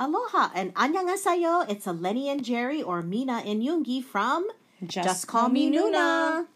Aloha 0.00 0.48
and 0.54 0.74
annyeonghaseyo. 0.76 1.68
It's 1.68 1.84
Eleni 1.84 2.28
and 2.28 2.42
Jerry 2.42 2.82
or 2.82 3.02
Mina 3.02 3.42
and 3.44 3.62
Yoongi 3.62 4.02
from 4.02 4.48
Just, 4.86 5.26
Call 5.26 5.50
Me 5.50 5.70
Nuna. 5.70 6.46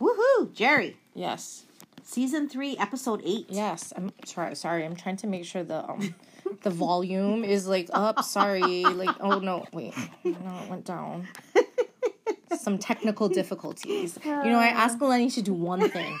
Woohoo, 0.00 0.52
Jerry. 0.52 0.96
Yes. 1.14 1.66
Season 2.02 2.48
three, 2.48 2.76
episode 2.78 3.22
eight. 3.24 3.46
Yes. 3.48 3.92
I'm 3.96 4.10
sorry. 4.24 4.56
Sorry. 4.56 4.84
I'm 4.84 4.96
trying 4.96 5.18
to 5.18 5.28
make 5.28 5.44
sure 5.44 5.62
the 5.62 5.88
um 5.88 6.12
the 6.64 6.70
volume 6.70 7.44
is 7.44 7.68
like 7.68 7.88
up. 7.92 8.24
Sorry. 8.24 8.82
Like 8.82 9.14
oh 9.20 9.38
no. 9.38 9.64
Wait. 9.72 9.94
No, 10.24 10.58
it 10.64 10.68
went 10.68 10.84
down. 10.86 11.28
Some 12.58 12.78
technical 12.78 13.28
difficulties. 13.28 14.18
You 14.24 14.50
know, 14.50 14.58
I 14.58 14.66
asked 14.66 14.98
Eleni 14.98 15.32
to 15.34 15.42
do 15.42 15.52
one 15.54 15.88
thing. 15.88 16.18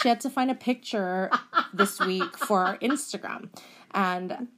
She 0.00 0.08
had 0.08 0.20
to 0.20 0.30
find 0.30 0.48
a 0.48 0.54
picture 0.54 1.28
this 1.74 1.98
week 1.98 2.38
for 2.38 2.64
our 2.64 2.78
Instagram. 2.78 3.48
And 3.92 4.48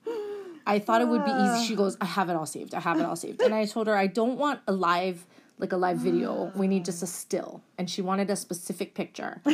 I 0.67 0.79
thought 0.79 1.01
it 1.01 1.09
would 1.09 1.25
be 1.25 1.31
easy. 1.31 1.67
She 1.67 1.77
goes, 1.77 1.97
I 2.01 2.05
have 2.07 2.29
it 2.31 2.37
all 2.37 2.47
saved. 2.47 2.75
I 2.75 2.81
have 2.81 2.99
it 2.99 3.05
all 3.05 3.17
saved. 3.17 3.41
And 3.43 3.55
I 3.55 3.65
told 3.65 3.87
her 3.87 3.97
I 3.97 4.07
don't 4.07 4.39
want 4.39 4.61
a 4.67 4.73
live 4.73 5.25
like 5.59 5.73
a 5.73 5.77
live 5.77 5.99
video. 5.99 6.51
We 6.55 6.67
need 6.69 6.85
just 6.87 7.03
a 7.03 7.07
still. 7.07 7.63
And 7.77 7.89
she 7.89 8.03
wanted 8.03 8.31
a 8.31 8.37
specific 8.37 8.95
picture. 8.95 9.41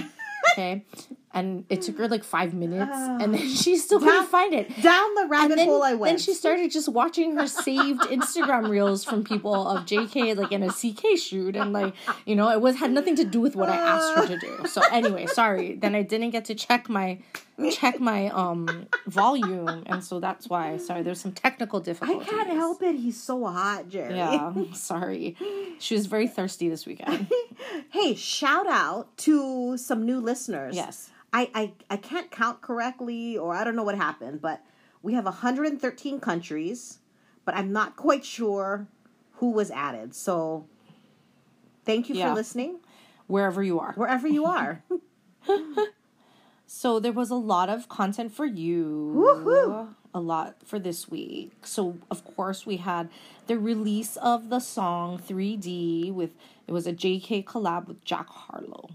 Okay. 0.53 0.85
And 1.33 1.65
it 1.69 1.83
took 1.83 1.99
her 1.99 2.09
like 2.09 2.25
five 2.25 2.55
minutes 2.55 2.93
and 2.97 3.35
then 3.35 3.49
she 3.49 3.77
still 3.77 3.99
couldn't 3.99 4.29
find 4.29 4.55
it. 4.55 4.69
Down 4.81 5.15
the 5.15 5.27
rabbit 5.27 5.57
then, 5.57 5.67
hole 5.67 5.83
I 5.83 5.93
went. 5.93 6.13
then 6.13 6.19
she 6.19 6.33
started 6.33 6.71
just 6.71 6.89
watching 6.89 7.37
her 7.37 7.47
saved 7.47 8.01
Instagram 8.03 8.71
reels 8.71 9.05
from 9.05 9.23
people 9.23 9.69
of 9.69 9.85
JK 9.85 10.37
like 10.37 10.53
in 10.53 10.63
a 10.63 10.71
CK 10.71 11.19
shoot 11.19 11.57
and 11.57 11.73
like 11.73 11.95
you 12.25 12.37
know 12.37 12.49
it 12.51 12.61
was 12.63 12.77
had 12.77 12.91
nothing 12.91 13.17
to 13.17 13.25
do 13.25 13.41
with 13.41 13.55
what 13.55 13.69
I 13.69 13.77
asked 13.77 14.17
her 14.17 14.27
to 14.29 14.39
do. 14.39 14.67
So 14.67 14.81
anyway, 14.91 15.27
sorry. 15.27 15.75
Then 15.75 15.95
I 15.95 16.03
didn't 16.03 16.31
get 16.31 16.47
to 16.47 16.55
check 16.55 16.89
my 16.89 17.19
check 17.73 17.99
my 18.01 18.29
um 18.29 18.87
volume 19.07 19.83
and 19.87 20.05
so 20.05 20.21
that's 20.21 20.47
why 20.49 20.77
sorry 20.77 21.03
there's 21.03 21.21
some 21.21 21.33
technical 21.33 21.81
difficulty 21.81 22.21
I 22.21 22.29
can't 22.29 22.51
help 22.51 22.83
it. 22.83 22.97
He's 22.97 23.21
so 23.21 23.47
hot, 23.47 23.89
Jerry. 23.89 24.15
Yeah, 24.17 24.53
sorry. 24.75 25.37
She 25.79 25.95
was 25.95 26.07
very 26.07 26.27
thirsty 26.29 26.69
this 26.69 26.85
weekend. 26.87 27.31
hey, 27.91 28.15
shout 28.15 28.67
out 28.69 29.17
to 29.19 29.77
some 29.79 30.05
new 30.05 30.21
listeners. 30.21 30.77
Yes. 30.77 31.11
I, 31.33 31.51
I, 31.55 31.73
I 31.91 31.97
can't 31.97 32.31
count 32.31 32.61
correctly, 32.63 33.37
or 33.37 33.55
I 33.55 33.65
don't 33.65 33.77
know 33.77 33.83
what 33.83 33.97
happened, 33.97 34.41
but 34.41 34.63
we 35.03 35.15
have 35.15 35.25
113 35.25 36.21
countries, 36.21 36.99
but 37.45 37.55
I'm 37.55 37.73
not 37.73 37.97
quite 37.97 38.25
sure 38.25 38.87
who 39.35 39.51
was 39.51 39.71
added. 39.71 40.15
So 40.15 40.67
thank 41.85 42.09
you 42.09 42.15
Yeah. 42.17 42.29
for 42.31 42.35
listening, 42.35 42.81
Wherever 43.27 43.63
you 43.63 43.81
are. 43.81 43.93
wherever 43.95 44.27
you 44.29 44.45
are. 44.47 44.83
So 46.67 46.99
there 46.99 47.13
was 47.13 47.31
a 47.31 47.37
lot 47.37 47.69
of 47.69 47.89
content 47.89 48.33
for 48.33 48.45
you. 48.45 49.13
Woohoo. 49.17 49.95
A 50.13 50.21
lot 50.21 50.57
for 50.65 50.79
this 50.79 51.09
week. 51.09 51.53
So 51.65 51.99
of 52.11 52.25
course 52.25 52.67
we 52.67 52.79
had 52.79 53.09
the 53.47 53.59
release 53.59 54.17
of 54.17 54.49
the 54.49 54.61
song 54.61 55.19
3D 55.19 56.13
with 56.13 56.31
it 56.67 56.73
was 56.73 56.87
a 56.87 56.93
JK 56.93 57.45
collab 57.45 57.87
with 57.87 58.05
Jack 58.05 58.29
Harlow. 58.29 58.91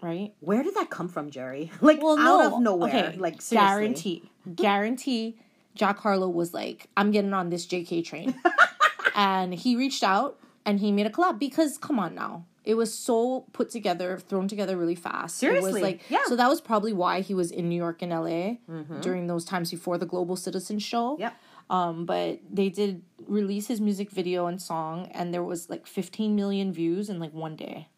Right? 0.00 0.32
Where 0.40 0.62
did 0.62 0.74
that 0.76 0.90
come 0.90 1.08
from, 1.08 1.30
Jerry? 1.30 1.70
Like 1.80 2.00
out 2.02 2.52
of 2.52 2.60
nowhere. 2.60 3.14
Like 3.16 3.40
seriously. 3.42 3.56
guarantee. 3.56 4.30
Guarantee 4.54 5.36
Jack 5.74 5.98
Harlow 5.98 6.28
was 6.28 6.54
like, 6.54 6.88
I'm 6.96 7.10
getting 7.10 7.32
on 7.32 7.50
this 7.50 7.66
JK 7.66 8.04
train. 8.04 8.34
and 9.14 9.54
he 9.54 9.76
reached 9.76 10.02
out 10.02 10.38
and 10.64 10.80
he 10.80 10.92
made 10.92 11.06
a 11.06 11.10
collab 11.10 11.38
because 11.38 11.78
come 11.78 11.98
on 11.98 12.14
now. 12.14 12.44
It 12.68 12.76
was 12.76 12.92
so 12.92 13.46
put 13.54 13.70
together, 13.70 14.18
thrown 14.18 14.46
together 14.46 14.76
really 14.76 14.94
fast. 14.94 15.36
It 15.36 15.38
Seriously, 15.38 15.72
was 15.72 15.82
like 15.82 16.02
yeah. 16.10 16.24
so 16.26 16.36
that 16.36 16.48
was 16.48 16.60
probably 16.60 16.92
why 16.92 17.22
he 17.22 17.32
was 17.32 17.50
in 17.50 17.66
New 17.70 17.76
York 17.76 18.02
and 18.02 18.12
LA 18.12 18.56
during 19.00 19.26
those 19.26 19.46
times 19.46 19.70
before 19.70 19.96
the 19.96 20.04
Global 20.04 20.36
Citizen 20.36 20.78
show. 20.78 21.16
Yep. 21.18 21.34
Um, 21.70 22.04
but 22.04 22.40
they 22.50 22.68
did 22.68 23.04
release 23.26 23.68
his 23.68 23.80
music 23.80 24.10
video 24.10 24.48
and 24.48 24.60
song 24.60 25.10
and 25.14 25.32
there 25.32 25.42
was 25.42 25.70
like 25.70 25.86
15 25.86 26.36
million 26.36 26.70
views 26.70 27.08
in 27.08 27.18
like 27.18 27.32
one 27.32 27.56
day 27.56 27.88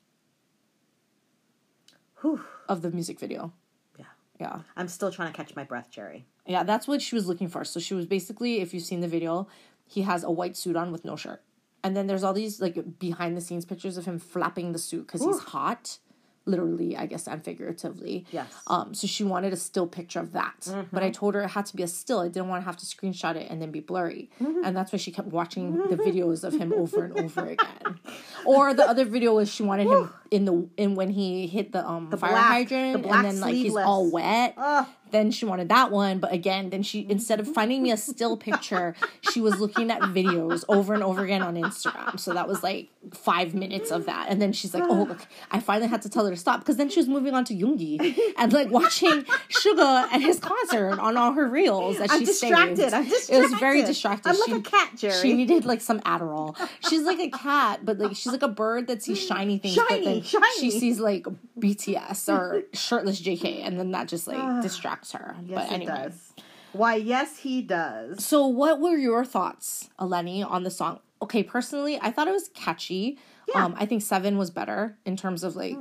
Whew. 2.21 2.45
of 2.69 2.83
the 2.83 2.93
music 2.93 3.19
video. 3.19 3.53
Yeah. 3.99 4.05
Yeah. 4.39 4.61
I'm 4.77 4.87
still 4.87 5.11
trying 5.11 5.33
to 5.33 5.37
catch 5.37 5.57
my 5.57 5.65
breath, 5.65 5.91
Jerry. 5.91 6.27
Yeah, 6.47 6.63
that's 6.63 6.87
what 6.87 7.03
she 7.03 7.17
was 7.17 7.27
looking 7.27 7.49
for. 7.49 7.65
So 7.65 7.81
she 7.81 7.95
was 7.95 8.07
basically, 8.07 8.61
if 8.61 8.73
you've 8.73 8.85
seen 8.85 9.01
the 9.01 9.09
video, 9.09 9.49
he 9.85 10.03
has 10.03 10.23
a 10.23 10.31
white 10.31 10.57
suit 10.57 10.77
on 10.77 10.93
with 10.93 11.05
no 11.05 11.17
shirt. 11.17 11.43
And 11.83 11.97
then 11.97 12.07
there's 12.07 12.23
all 12.23 12.33
these 12.33 12.61
like 12.61 12.99
behind 12.99 13.37
the 13.37 13.41
scenes 13.41 13.65
pictures 13.65 13.97
of 13.97 14.05
him 14.05 14.19
flapping 14.19 14.73
the 14.73 14.79
suit 14.79 15.07
because 15.07 15.25
he's 15.25 15.39
hot, 15.39 15.99
literally, 16.45 16.97
I 16.97 17.07
guess, 17.07 17.27
and 17.27 17.43
figuratively. 17.43 18.27
Yes. 18.31 18.53
Um. 18.67 18.95
So 18.95 19.07
she 19.07 19.25
wanted 19.25 19.53
a 19.53 19.57
still 19.57 19.87
picture 19.87 20.21
of 20.21 20.33
that, 20.33 20.69
but 20.93 21.03
I 21.03 21.07
mm-hmm. 21.07 21.13
told 21.13 21.35
her 21.35 21.43
it 21.43 21.49
had 21.49 21.67
to 21.67 21.77
be 21.77 21.83
a 21.83 21.89
still. 21.89 22.21
I 22.21 22.29
didn't 22.29 22.49
want 22.49 22.63
to 22.63 22.67
have 22.67 22.77
to 22.79 22.87
screenshot 22.87 23.37
it 23.37 23.51
and 23.51 23.63
then 23.63 23.71
be 23.71 23.81
blurry, 23.81 24.31
mm-hmm. 24.41 24.65
and 24.65 24.77
that's 24.77 24.93
why 24.93 24.99
she 24.99 25.11
kept 25.11 25.29
watching 25.29 25.77
the 25.77 25.97
mm-hmm. 25.97 26.03
videos 26.03 26.45
of 26.45 26.55
him 26.55 26.73
over 26.73 27.05
and 27.05 27.19
over 27.19 27.47
again. 27.47 27.99
Or 28.45 28.75
the 28.75 28.87
other 28.87 29.05
video 29.05 29.35
was 29.35 29.53
she 29.53 29.63
wanted 29.63 29.87
him 29.87 30.11
in 30.31 30.45
the 30.45 30.69
in 30.77 30.95
when 30.95 31.11
he 31.11 31.47
hit 31.47 31.73
the 31.73 31.87
um 31.87 32.09
the 32.11 32.17
fire 32.17 32.31
black- 32.31 32.45
hydrant 32.47 33.03
the 33.03 33.09
and 33.11 33.25
then 33.25 33.41
like 33.41 33.55
he's 33.55 33.77
all 33.77 34.11
wet. 34.11 34.55
Ugh. 34.57 34.87
Then 35.11 35.33
she 35.33 35.45
wanted 35.45 35.71
that 35.71 35.91
one, 35.91 36.21
but 36.21 36.33
again, 36.33 36.71
then 36.71 36.85
she 36.85 37.05
instead 37.09 37.41
of 37.41 37.53
finding 37.53 37.83
me 37.83 37.91
a 37.91 37.97
still 37.97 38.37
picture, 38.37 38.95
she 39.33 39.41
was 39.41 39.59
looking 39.59 39.91
at 39.91 40.01
videos 40.03 40.63
over 40.69 40.95
and 40.95 41.03
over 41.03 41.25
again 41.25 41.43
on 41.43 41.57
Instagram. 41.57 42.21
So 42.21 42.33
that 42.35 42.47
was 42.47 42.63
like 42.63 42.91
five 43.13 43.53
minutes 43.53 43.91
of 43.91 44.07
that, 44.07 44.29
and 44.29 44.41
then 44.41 44.53
she's 44.53 44.73
like, 44.73 44.85
"Oh, 44.89 45.03
look!" 45.09 45.27
I 45.51 45.59
finally 45.59 45.89
had 45.89 46.03
to 46.03 46.09
tell 46.09 46.25
her 46.27 46.31
to 46.31 46.37
stop 46.37 46.61
because 46.61 46.77
then 46.77 46.89
she 46.91 47.01
was 47.01 47.09
moving 47.09 47.35
on 47.35 47.45
to 47.47 47.55
Yoongi 47.57 48.17
and 48.39 48.53
like 48.53 48.71
watching 48.71 49.25
Suga 49.49 50.07
at 50.13 50.21
his 50.21 50.39
concert 50.39 51.01
on 51.01 51.17
all 51.17 51.33
her 51.33 51.49
reels. 51.49 51.99
That 51.99 52.13
I'm 52.13 52.21
she 52.21 52.27
distracted. 52.27 52.77
saved. 52.91 52.95
I'm 52.95 53.05
It 53.07 53.43
was 53.51 53.53
very 53.59 53.83
distracted. 53.83 54.29
distracted. 54.29 54.29
I'm 54.29 54.39
like 54.39 54.49
She- 54.49 54.55
a 54.55 54.61
cat, 54.79 54.91
Jerry. 54.97 55.15
She 55.23 55.33
needed 55.35 55.65
like 55.65 55.81
some 55.81 55.99
Adderall. 56.03 56.57
She's 56.89 57.03
like 57.03 57.19
a 57.19 57.31
cat, 57.31 57.81
but 57.85 57.99
like 57.99 58.15
she's 58.15 58.31
like 58.31 58.43
a 58.43 58.49
bird 58.49 58.87
that 58.87 59.03
sees 59.03 59.19
shiny 59.21 59.59
things, 59.59 59.75
but 59.75 59.89
Shiny, 59.89 60.20
shiny. 60.23 60.45
she 60.61 60.71
sees 60.71 61.01
like 61.01 61.27
BTS 61.59 62.29
or 62.33 62.63
shirtless 62.73 63.21
JK, 63.21 63.67
and 63.67 63.79
then 63.79 63.91
that 63.93 64.09
just 64.09 64.27
like 64.27 64.63
distracts 64.63 65.13
her. 65.13 65.37
Yes, 65.45 65.57
but 65.59 65.67
it 65.73 65.75
anyway. 65.75 65.93
does. 66.05 66.33
Why, 66.73 66.95
yes, 66.95 67.39
he 67.39 67.63
does. 67.63 68.25
So, 68.25 68.47
what 68.47 68.81
were 68.81 68.97
your 68.97 69.25
thoughts, 69.25 69.91
Eleni, 69.99 70.49
on 70.49 70.63
the 70.63 70.71
song? 70.71 71.01
Okay, 71.23 71.43
personally, 71.43 71.99
I 72.01 72.11
thought 72.11 72.29
it 72.29 72.33
was 72.33 72.49
catchy. 72.55 73.19
Yeah. 73.49 73.65
Um, 73.65 73.75
I 73.77 73.87
think 73.87 74.03
Seven 74.03 74.39
was 74.39 74.51
better 74.51 74.97
in 75.05 75.17
terms 75.17 75.43
of 75.43 75.57
like 75.57 75.77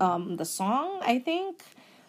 um 0.00 0.36
the 0.36 0.44
song. 0.44 1.00
I 1.02 1.18
think 1.18 1.62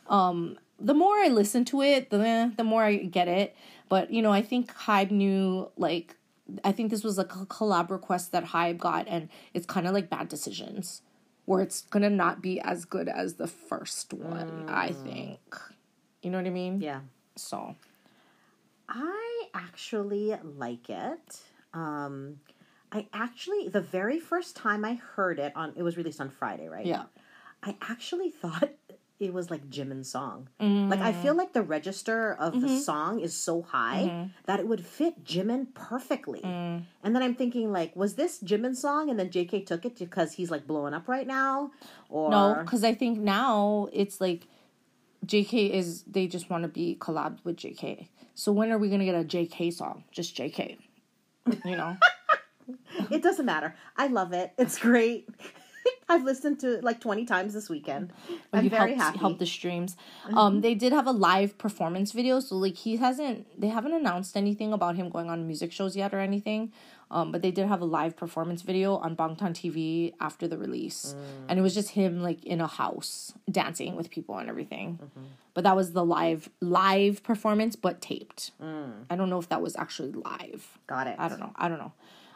um 0.07 0.57
the 0.79 0.93
more 0.93 1.15
I 1.15 1.27
listen 1.27 1.65
to 1.65 1.81
it, 1.81 2.09
the 2.09 2.51
the 2.55 2.63
more 2.63 2.83
I 2.83 2.95
get 2.97 3.27
it. 3.27 3.55
But 3.89 4.11
you 4.11 4.21
know, 4.21 4.31
I 4.31 4.41
think 4.41 4.73
Hybe 4.73 5.11
knew 5.11 5.69
like 5.77 6.15
I 6.63 6.71
think 6.71 6.89
this 6.91 7.03
was 7.03 7.19
a 7.19 7.25
collab 7.25 7.89
request 7.89 8.31
that 8.31 8.45
Hybe 8.45 8.77
got, 8.77 9.07
and 9.07 9.29
it's 9.53 9.65
kind 9.65 9.87
of 9.87 9.93
like 9.93 10.09
bad 10.09 10.27
decisions, 10.29 11.01
where 11.45 11.61
it's 11.61 11.81
gonna 11.81 12.09
not 12.09 12.41
be 12.41 12.59
as 12.61 12.85
good 12.85 13.07
as 13.07 13.35
the 13.35 13.47
first 13.47 14.13
one. 14.13 14.65
I 14.67 14.91
think. 14.91 15.39
You 16.21 16.31
know 16.31 16.37
what 16.37 16.47
I 16.47 16.51
mean? 16.51 16.79
Yeah. 16.81 17.01
So 17.35 17.75
I 18.87 19.47
actually 19.53 20.35
like 20.43 20.89
it. 20.89 21.41
Um, 21.73 22.39
I 22.91 23.07
actually, 23.11 23.67
the 23.69 23.81
very 23.81 24.19
first 24.19 24.55
time 24.55 24.85
I 24.85 24.93
heard 24.93 25.39
it 25.39 25.51
on, 25.55 25.73
it 25.75 25.81
was 25.81 25.97
released 25.97 26.21
on 26.21 26.29
Friday, 26.29 26.67
right? 26.67 26.85
yeah. 26.85 27.05
I 27.63 27.75
actually 27.81 28.29
thought 28.41 28.69
was 29.33 29.51
like 29.51 29.69
Jimin's 29.69 30.09
song. 30.09 30.47
Mm. 30.61 30.89
Like 30.89 31.01
I 31.01 31.11
feel 31.11 31.35
like 31.35 31.53
the 31.53 31.63
register 31.63 32.33
of 32.33 32.53
Mm-hmm. 32.53 32.67
the 32.67 32.79
song 32.79 33.19
is 33.19 33.33
so 33.35 33.61
high 33.63 34.29
that 34.45 34.59
it 34.59 34.67
would 34.67 34.85
fit 34.85 35.25
Jimin 35.25 35.73
perfectly. 35.73 36.41
Mm. 36.41 36.83
And 37.03 37.15
then 37.15 37.21
I'm 37.23 37.35
thinking 37.35 37.71
like, 37.71 37.95
was 37.95 38.15
this 38.15 38.39
Jimin's 38.43 38.79
song 38.79 39.09
and 39.09 39.19
then 39.19 39.29
JK 39.29 39.65
took 39.65 39.85
it 39.85 39.97
because 39.97 40.33
he's 40.33 40.51
like 40.51 40.65
blowing 40.67 40.93
up 40.93 41.07
right 41.07 41.27
now? 41.27 41.71
Or 42.09 42.29
No, 42.31 42.57
because 42.61 42.83
I 42.83 42.93
think 42.93 43.19
now 43.19 43.89
it's 43.91 44.21
like 44.21 44.47
JK 45.25 45.71
is 45.71 46.03
they 46.03 46.27
just 46.27 46.49
want 46.49 46.63
to 46.63 46.67
be 46.69 46.95
collabed 46.99 47.39
with 47.43 47.57
JK. 47.57 48.07
So 48.35 48.51
when 48.51 48.71
are 48.71 48.77
we 48.77 48.89
gonna 48.89 49.05
get 49.05 49.15
a 49.15 49.23
JK 49.23 49.73
song? 49.73 50.03
Just 50.11 50.35
JK. 50.37 50.77
You 51.65 51.75
know? 51.75 51.97
it 53.11 53.21
doesn't 53.21 53.45
matter. 53.45 53.75
I 53.97 54.07
love 54.07 54.33
it. 54.33 54.53
It's 54.57 54.77
great. 54.79 55.27
I've 56.13 56.23
listened 56.23 56.59
to 56.59 56.75
it 56.77 56.83
like 56.83 56.99
20 56.99 57.25
times 57.25 57.53
this 57.53 57.69
weekend. 57.69 58.13
I'm 58.51 58.65
you 58.65 58.69
very 58.69 58.93
helped, 58.93 59.01
happy. 59.01 59.19
helped 59.19 59.39
the 59.39 59.45
streams. 59.45 59.97
Um, 60.33 60.61
they 60.61 60.75
did 60.75 60.93
have 60.93 61.07
a 61.07 61.11
live 61.11 61.57
performance 61.57 62.11
video, 62.11 62.39
so 62.39 62.55
like 62.55 62.75
he 62.75 62.97
hasn't, 62.97 63.59
they 63.59 63.67
haven't 63.69 63.93
announced 63.93 64.37
anything 64.37 64.73
about 64.73 64.95
him 64.95 65.09
going 65.09 65.29
on 65.29 65.47
music 65.47 65.71
shows 65.71 65.95
yet 65.95 66.13
or 66.13 66.19
anything. 66.19 66.71
Um, 67.11 67.31
but 67.31 67.43
they 67.43 67.51
did 67.51 67.67
have 67.67 67.81
a 67.81 67.85
live 67.85 68.15
performance 68.15 68.63
video 68.63 68.95
on 68.95 69.15
Bangtan 69.15 69.51
TV 69.53 70.13
after 70.19 70.47
the 70.47 70.57
release, 70.57 71.15
and 71.47 71.59
it 71.59 71.61
was 71.61 71.75
just 71.75 71.89
him 71.91 72.21
like 72.23 72.43
in 72.43 72.59
a 72.59 72.65
house 72.65 73.33
dancing 73.51 73.95
with 73.95 74.09
people 74.09 74.37
and 74.39 74.49
everything. 74.49 74.97
But 75.53 75.63
that 75.65 75.75
was 75.75 75.93
the 75.93 76.03
live 76.03 76.49
live 76.59 77.21
performance, 77.21 77.75
but 77.75 78.01
taped. 78.01 78.51
I 79.09 79.15
don't 79.15 79.29
know 79.29 79.37
if 79.37 79.47
that 79.49 79.61
was 79.61 79.75
actually 79.75 80.11
live. 80.13 80.79
Got 80.87 81.05
it. 81.05 81.15
I 81.19 81.27
don't 81.27 81.39
know. 81.39 81.51
I 81.55 81.67
don't 81.67 81.77
know. 81.77 81.91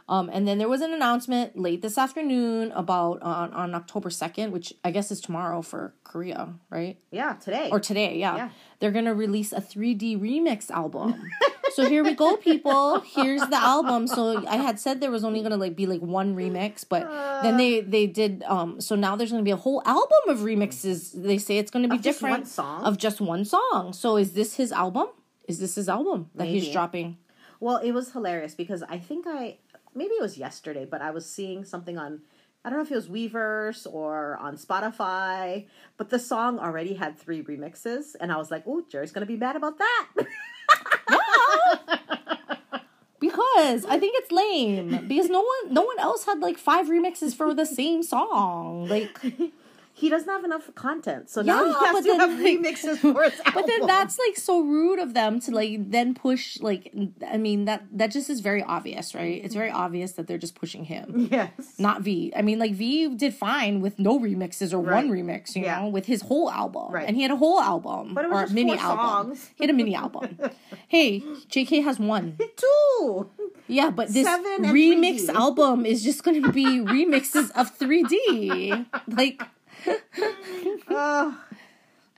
Um, 0.09 0.29
and 0.31 0.47
then 0.47 0.57
there 0.57 0.69
was 0.69 0.81
an 0.81 0.93
announcement 0.93 1.57
late 1.57 1.81
this 1.81 1.97
afternoon 1.97 2.71
about 2.71 3.21
on, 3.21 3.51
on 3.53 3.75
October 3.75 4.09
2nd, 4.09 4.51
which 4.51 4.73
I 4.83 4.91
guess 4.91 5.11
is 5.11 5.19
tomorrow 5.19 5.61
for 5.61 5.93
Korea, 6.05 6.53
right? 6.69 6.97
Yeah, 7.11 7.33
today. 7.33 7.69
Or 7.71 7.79
today, 7.81 8.17
yeah. 8.17 8.35
Yeah. 8.37 8.49
They're 8.79 8.91
going 8.91 9.05
to 9.05 9.13
release 9.13 9.51
a 9.51 9.59
3D 9.59 10.17
remix 10.19 10.71
album. 10.71 11.29
So 11.73 11.87
here 11.87 12.03
we 12.03 12.15
go, 12.15 12.37
people. 12.37 13.01
Here's 13.01 13.41
the 13.41 13.57
album. 13.57 14.07
So 14.07 14.47
I 14.47 14.55
had 14.55 14.79
said 14.79 14.99
there 15.01 15.11
was 15.11 15.23
only 15.23 15.43
gonna 15.43 15.57
like 15.57 15.75
be 15.75 15.85
like 15.85 16.01
one 16.01 16.35
remix, 16.35 16.83
but 16.87 17.03
then 17.43 17.57
they 17.57 17.81
they 17.81 18.07
did. 18.07 18.41
Um. 18.47 18.81
So 18.81 18.95
now 18.95 19.15
there's 19.15 19.29
gonna 19.29 19.43
be 19.43 19.51
a 19.51 19.57
whole 19.57 19.83
album 19.85 20.17
of 20.29 20.39
remixes. 20.39 21.11
They 21.13 21.37
say 21.37 21.59
it's 21.59 21.69
gonna 21.69 21.87
be 21.89 21.97
Of 21.97 22.01
just 22.01 22.19
different 22.19 22.37
one 22.39 22.45
song? 22.45 22.83
of 22.83 22.97
just 22.97 23.21
one 23.21 23.45
song. 23.45 23.93
So 23.93 24.17
is 24.17 24.31
this 24.31 24.55
his 24.55 24.71
album? 24.71 25.07
Is 25.47 25.59
this 25.59 25.75
his 25.75 25.87
album 25.87 26.29
that 26.35 26.47
he's 26.47 26.71
dropping? 26.71 27.17
Well, 27.59 27.77
it 27.77 27.91
was 27.91 28.11
hilarious 28.11 28.55
because 28.55 28.81
I 28.83 28.97
think 28.97 29.25
I 29.27 29.57
maybe 29.97 30.13
it 30.13 30.21
was 30.21 30.37
yesterday, 30.37 30.85
but 30.85 31.01
I 31.01 31.11
was 31.11 31.25
seeing 31.29 31.65
something 31.65 31.97
on 31.97 32.21
I 32.65 32.69
don't 32.69 32.79
know 32.79 32.83
if 32.85 32.91
it 32.91 32.95
was 32.95 33.07
Weverse 33.07 33.87
or 33.91 34.35
on 34.37 34.57
Spotify, 34.57 35.67
but 35.95 36.09
the 36.09 36.19
song 36.19 36.59
already 36.59 36.95
had 36.95 37.17
three 37.17 37.41
remixes, 37.41 38.15
and 38.19 38.31
I 38.31 38.37
was 38.37 38.51
like, 38.51 38.63
"Oh, 38.67 38.83
Jerry's 38.89 39.11
gonna 39.11 39.25
be 39.25 39.37
mad 39.37 39.55
about 39.55 39.77
that." 39.77 40.07
Because 43.19 43.85
I 43.85 43.97
think 43.99 44.15
it's 44.17 44.31
lame. 44.31 45.07
Because 45.07 45.29
no 45.29 45.41
one 45.41 45.73
no 45.73 45.81
one 45.83 45.99
else 45.99 46.25
had 46.25 46.39
like 46.39 46.57
five 46.57 46.87
remixes 46.87 47.35
for 47.35 47.53
the 47.53 47.65
same 47.65 48.03
song. 48.03 48.87
Like 48.87 49.19
he 49.99 50.09
doesn't 50.09 50.29
have 50.29 50.43
enough 50.43 50.73
content, 50.75 51.27
so 51.27 51.41
now 51.41 51.65
Yeah, 51.65 51.79
he 51.79 51.85
has 51.85 51.95
to 52.05 52.11
then, 52.11 52.19
have 52.19 52.39
remixes 52.39 52.97
for 53.15 53.23
his 53.23 53.39
album. 53.39 53.53
But 53.55 53.65
then 53.65 53.87
that's 53.87 54.19
like 54.19 54.37
so 54.37 54.61
rude 54.61 54.99
of 54.99 55.15
them 55.15 55.39
to 55.41 55.49
like 55.51 55.89
then 55.89 56.13
push 56.13 56.59
like 56.61 56.93
I 57.27 57.37
mean 57.37 57.65
that 57.65 57.79
that 57.93 58.11
just 58.11 58.29
is 58.29 58.39
very 58.41 58.61
obvious, 58.61 59.15
right? 59.15 59.41
It's 59.43 59.55
very 59.55 59.71
obvious 59.71 60.11
that 60.13 60.27
they're 60.27 60.37
just 60.37 60.53
pushing 60.53 60.83
him. 60.85 61.29
yes, 61.31 61.49
Not 61.79 62.01
V. 62.01 62.31
I 62.35 62.41
mean 62.43 62.59
like 62.59 62.73
V 62.73 63.15
did 63.15 63.33
fine 63.33 63.81
with 63.81 63.97
no 63.97 64.19
remixes 64.19 64.71
or 64.71 64.79
one 64.79 65.09
remix, 65.09 65.55
you 65.55 65.63
Yeah. 65.63 65.81
know, 65.81 65.87
with 65.87 66.05
his 66.05 66.21
whole 66.21 66.49
album. 66.51 66.91
Right. 66.91 67.07
And 67.07 67.15
he 67.17 67.23
had 67.23 67.31
a 67.31 67.35
whole 67.37 67.59
album 67.59 68.13
But 68.13 68.25
it 68.25 68.29
was 68.29 68.37
or 68.37 68.43
just 68.43 68.53
mini 68.53 68.77
album. 68.77 69.05
songs. 69.35 69.49
He 69.55 69.63
had 69.63 69.71
a 69.71 69.77
mini 69.81 69.95
album. 69.95 70.37
hey, 70.87 71.21
JK 71.49 71.83
has 71.83 71.97
one. 71.99 72.37
two. 72.55 73.29
Yeah, 73.67 73.89
but 73.89 74.09
this 74.09 74.25
Seven 74.25 74.65
remix 74.65 75.25
3D. 75.25 75.33
album 75.33 75.85
is 75.85 76.03
just 76.03 76.23
going 76.23 76.41
to 76.43 76.51
be 76.51 76.65
remixes 76.65 77.49
of 77.51 77.77
3D. 77.77 78.85
Like 79.07 79.41
Oh, 80.89 81.37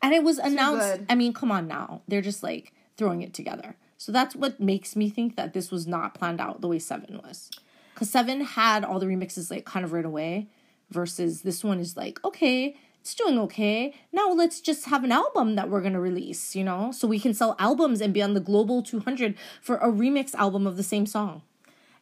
And 0.01 0.13
it 0.13 0.23
was 0.23 0.37
announced. 0.37 1.01
I 1.09 1.15
mean, 1.15 1.33
come 1.33 1.51
on 1.51 1.67
now. 1.67 2.01
They're 2.07 2.21
just 2.21 2.43
like 2.43 2.73
throwing 2.97 3.21
it 3.21 3.33
together. 3.33 3.75
So 3.97 4.11
that's 4.11 4.35
what 4.35 4.59
makes 4.59 4.95
me 4.95 5.09
think 5.09 5.35
that 5.35 5.53
this 5.53 5.71
was 5.71 5.87
not 5.87 6.13
planned 6.13 6.39
out 6.39 6.61
the 6.61 6.67
way 6.67 6.79
Seven 6.79 7.19
was. 7.23 7.49
Because 7.93 8.09
Seven 8.09 8.41
had 8.41 8.85
all 8.85 8.99
the 8.99 9.07
remixes 9.07 9.51
like 9.51 9.65
kind 9.65 9.83
of 9.83 9.91
right 9.91 10.05
away, 10.05 10.47
versus 10.89 11.41
this 11.41 11.63
one 11.63 11.79
is 11.79 11.97
like, 11.97 12.23
okay, 12.23 12.75
it's 13.01 13.13
doing 13.15 13.37
okay. 13.39 13.93
Now 14.11 14.29
let's 14.31 14.61
just 14.61 14.85
have 14.85 15.03
an 15.03 15.11
album 15.11 15.55
that 15.55 15.69
we're 15.69 15.81
going 15.81 15.93
to 15.93 15.99
release, 15.99 16.55
you 16.55 16.63
know? 16.63 16.91
So 16.91 17.07
we 17.07 17.19
can 17.19 17.33
sell 17.33 17.55
albums 17.59 18.01
and 18.01 18.13
be 18.13 18.21
on 18.21 18.33
the 18.33 18.39
global 18.39 18.81
200 18.81 19.35
for 19.61 19.77
a 19.77 19.87
remix 19.91 20.33
album 20.35 20.67
of 20.67 20.77
the 20.77 20.83
same 20.83 21.05
song. 21.05 21.41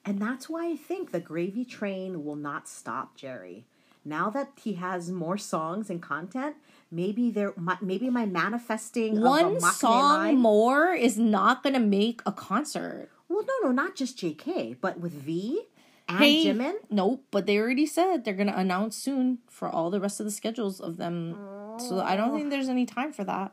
And 0.06 0.20
that's 0.20 0.50
why 0.50 0.70
I 0.70 0.76
think 0.76 1.12
the 1.12 1.20
gravy 1.20 1.66
train 1.66 2.24
will 2.24 2.36
not 2.38 2.68
stop 2.68 3.18
Jerry. 3.18 3.66
Now 4.08 4.30
that 4.30 4.52
he 4.62 4.74
has 4.74 5.12
more 5.12 5.38
songs 5.38 5.90
and 5.90 6.02
content, 6.02 6.56
maybe 6.90 7.30
there, 7.30 7.54
my, 7.58 7.78
maybe 7.82 8.10
my 8.10 8.26
manifesting 8.26 9.20
One 9.20 9.60
song 9.60 10.38
more 10.38 10.94
is 10.94 11.18
not 11.18 11.62
going 11.64 11.74
to 11.74 11.80
make 11.80 12.22
a 12.26 12.32
concert. 12.32 13.10
Well, 13.28 13.44
no, 13.44 13.68
no, 13.68 13.72
not 13.74 13.96
just 13.96 14.18
JK, 14.18 14.78
but 14.80 15.00
with 15.00 15.12
V 15.12 15.62
and 16.08 16.20
Hey, 16.20 16.46
Jimin. 16.46 16.76
Nope, 16.90 17.26
but 17.32 17.46
they 17.46 17.58
already 17.58 17.86
said 17.86 18.24
they're 18.24 18.34
gonna 18.34 18.54
announce 18.56 18.96
soon 18.96 19.40
for 19.50 19.68
all 19.68 19.90
the 19.90 20.00
rest 20.00 20.20
of 20.20 20.26
the 20.26 20.32
schedules 20.32 20.80
of 20.80 20.98
them. 20.98 21.38
So 21.78 22.00
I 22.00 22.16
don't 22.16 22.34
think 22.36 22.50
there's 22.50 22.70
any 22.70 22.86
time 22.86 23.12
for 23.12 23.24
that. 23.26 23.52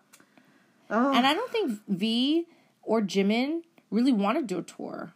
Oh, 0.88 1.12
And 1.12 1.26
I 1.26 1.34
don't 1.34 1.50
think 1.50 1.80
V 1.88 2.46
or 2.82 3.00
Jimin 3.02 3.62
really 3.90 4.12
want 4.12 4.38
to 4.38 4.44
do 4.44 4.58
a 4.58 4.62
tour. 4.62 5.13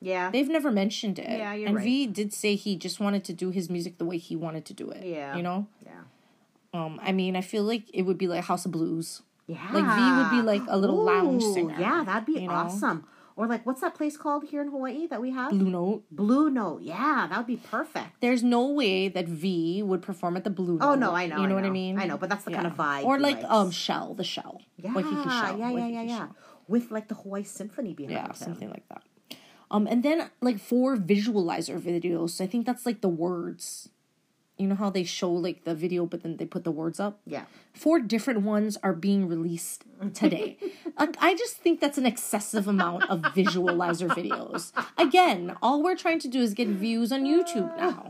Yeah, 0.00 0.30
They've 0.30 0.48
never 0.48 0.70
mentioned 0.70 1.18
it. 1.18 1.28
Yeah, 1.28 1.54
you're 1.54 1.66
and 1.68 1.76
right. 1.76 1.84
V 1.84 2.06
did 2.06 2.32
say 2.32 2.54
he 2.54 2.76
just 2.76 3.00
wanted 3.00 3.24
to 3.24 3.32
do 3.32 3.50
his 3.50 3.68
music 3.68 3.98
the 3.98 4.04
way 4.04 4.18
he 4.18 4.36
wanted 4.36 4.64
to 4.66 4.74
do 4.74 4.90
it. 4.90 5.04
Yeah. 5.04 5.36
You 5.36 5.42
know? 5.42 5.66
yeah, 5.84 6.02
Um, 6.72 7.00
I 7.02 7.12
mean, 7.12 7.34
I 7.36 7.40
feel 7.40 7.62
like 7.64 7.84
it 7.92 8.02
would 8.02 8.18
be 8.18 8.26
like 8.28 8.44
House 8.44 8.64
of 8.64 8.72
Blues. 8.72 9.22
yeah. 9.46 9.68
Like 9.72 9.84
V 9.84 10.12
would 10.18 10.30
be 10.30 10.42
like 10.46 10.62
a 10.68 10.76
little 10.78 11.02
lounge 11.02 11.42
singer. 11.42 11.76
Yeah, 11.78 12.04
that'd 12.04 12.26
be 12.26 12.40
you 12.40 12.48
know? 12.48 12.54
awesome. 12.54 13.04
Or 13.36 13.46
like, 13.46 13.64
what's 13.64 13.80
that 13.82 13.94
place 13.94 14.16
called 14.16 14.42
here 14.50 14.60
in 14.62 14.68
Hawaii 14.68 15.06
that 15.06 15.20
we 15.20 15.30
have? 15.30 15.50
Blue 15.50 15.70
Note. 15.70 16.02
Blue 16.10 16.50
Note. 16.50 16.82
Yeah, 16.82 17.28
that 17.30 17.36
would 17.38 17.46
be 17.46 17.56
perfect. 17.56 18.20
There's 18.20 18.42
no 18.42 18.66
way 18.66 19.06
that 19.08 19.28
V 19.28 19.80
would 19.80 20.02
perform 20.02 20.36
at 20.36 20.42
the 20.42 20.50
Blue 20.50 20.76
Note. 20.78 20.84
Oh 20.84 20.94
no, 20.96 21.12
I 21.12 21.26
know. 21.26 21.40
You 21.40 21.46
know 21.46 21.54
I 21.56 21.60
what 21.60 21.64
I 21.64 21.70
mean? 21.70 22.00
I 22.00 22.06
know, 22.06 22.18
but 22.18 22.28
that's 22.28 22.42
the 22.44 22.50
kind 22.50 22.66
of 22.66 22.74
vibe. 22.74 23.04
Or 23.04 23.18
like 23.20 23.40
um 23.44 23.70
Shell, 23.70 24.14
the 24.14 24.24
Shell. 24.24 24.60
yeah, 24.76 24.92
Waikiki 24.92 25.14
Shell. 25.22 25.30
yeah, 25.30 25.56
yeah, 25.56 25.70
Waikiki 25.70 25.92
yeah, 25.94 26.02
yeah. 26.02 26.18
Shell. 26.18 26.36
With 26.66 26.90
like 26.90 27.06
the 27.06 27.14
Hawaii 27.14 27.44
Symphony 27.44 27.94
behind 27.94 28.12
Yeah, 28.16 28.26
him. 28.26 28.34
something 28.34 28.70
like 28.70 28.88
that. 28.88 29.02
Um, 29.70 29.86
and 29.86 30.02
then 30.02 30.30
like 30.40 30.58
four 30.58 30.96
visualizer 30.96 31.80
videos. 31.80 32.30
So 32.30 32.44
I 32.44 32.46
think 32.46 32.66
that's 32.66 32.86
like 32.86 33.00
the 33.00 33.08
words. 33.08 33.88
You 34.56 34.66
know 34.66 34.74
how 34.74 34.90
they 34.90 35.04
show 35.04 35.30
like 35.30 35.64
the 35.64 35.74
video, 35.74 36.06
but 36.06 36.22
then 36.22 36.36
they 36.36 36.46
put 36.46 36.64
the 36.64 36.70
words 36.70 36.98
up. 36.98 37.20
Yeah. 37.26 37.44
Four 37.74 38.00
different 38.00 38.42
ones 38.42 38.76
are 38.82 38.92
being 38.92 39.28
released 39.28 39.84
today. 40.14 40.56
like, 40.98 41.16
I 41.20 41.34
just 41.34 41.56
think 41.56 41.80
that's 41.80 41.98
an 41.98 42.06
excessive 42.06 42.68
amount 42.68 43.08
of 43.10 43.20
visualizer 43.34 44.08
videos. 44.08 44.72
Again, 44.96 45.56
all 45.62 45.82
we're 45.82 45.96
trying 45.96 46.18
to 46.20 46.28
do 46.28 46.40
is 46.40 46.54
get 46.54 46.68
views 46.68 47.12
on 47.12 47.24
YouTube 47.24 47.76
now. 47.76 48.06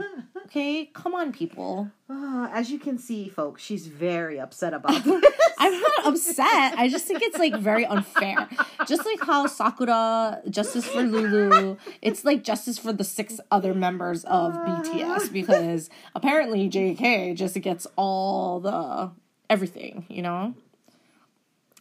Okay, 0.46 0.86
come 0.86 1.14
on, 1.14 1.32
people. 1.32 1.90
Uh, 2.08 2.48
as 2.52 2.70
you 2.70 2.78
can 2.78 2.96
see, 2.96 3.28
folks, 3.28 3.62
she's 3.62 3.86
very 3.86 4.40
upset 4.40 4.72
about 4.72 5.04
this. 5.04 5.24
I'm 5.58 5.78
not 5.78 6.06
upset. 6.06 6.78
I 6.78 6.88
just 6.88 7.06
think 7.06 7.20
it's 7.22 7.36
like 7.38 7.54
very 7.56 7.84
unfair. 7.84 8.48
Just 8.86 9.04
like 9.04 9.20
how 9.20 9.46
Sakura, 9.46 10.40
justice 10.48 10.86
for 10.86 11.02
Lulu, 11.02 11.76
it's 12.00 12.24
like 12.24 12.44
justice 12.44 12.78
for 12.78 12.92
the 12.94 13.04
six 13.04 13.40
other 13.50 13.74
members 13.74 14.24
of 14.24 14.54
BTS 14.54 15.30
because 15.32 15.90
apparently 16.14 16.70
JK 16.70 17.34
just 17.34 17.60
gets 17.60 17.86
all 17.96 18.60
the 18.60 19.10
everything, 19.50 20.06
you 20.08 20.22
know? 20.22 20.54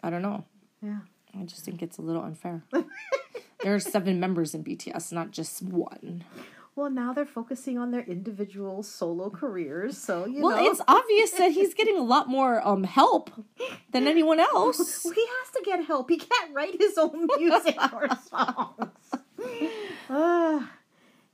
I 0.03 0.09
don't 0.09 0.21
know. 0.21 0.45
yeah. 0.81 0.99
I 1.39 1.43
just 1.43 1.63
think 1.65 1.83
it's 1.83 1.97
a 1.97 2.01
little 2.01 2.23
unfair. 2.23 2.63
there 3.63 3.75
are 3.75 3.79
seven 3.79 4.19
members 4.19 4.55
in 4.55 4.63
BTS, 4.63 5.11
not 5.11 5.29
just 5.31 5.61
one. 5.61 6.23
Well, 6.75 6.89
now 6.89 7.11
they're 7.13 7.25
focusing 7.25 7.77
on 7.77 7.91
their 7.91 8.01
individual 8.03 8.81
solo 8.83 9.29
careers, 9.29 9.97
so 9.97 10.25
you 10.25 10.41
Well, 10.41 10.55
know. 10.55 10.63
Well, 10.63 10.71
it's 10.71 10.81
obvious 10.87 11.31
that 11.31 11.51
he's 11.51 11.73
getting 11.73 11.97
a 11.97 12.01
lot 12.03 12.27
more 12.27 12.65
um 12.67 12.83
help 12.85 13.29
than 13.91 14.07
anyone 14.07 14.39
else. 14.39 15.01
Well, 15.03 15.13
he 15.15 15.25
has 15.25 15.51
to 15.55 15.61
get 15.65 15.85
help. 15.85 16.09
He 16.09 16.17
can't 16.17 16.53
write 16.55 16.79
his 16.79 16.97
own 16.97 17.27
music 17.37 17.77
or 17.93 18.07
songs. 18.29 19.11
Ah, 20.09 20.71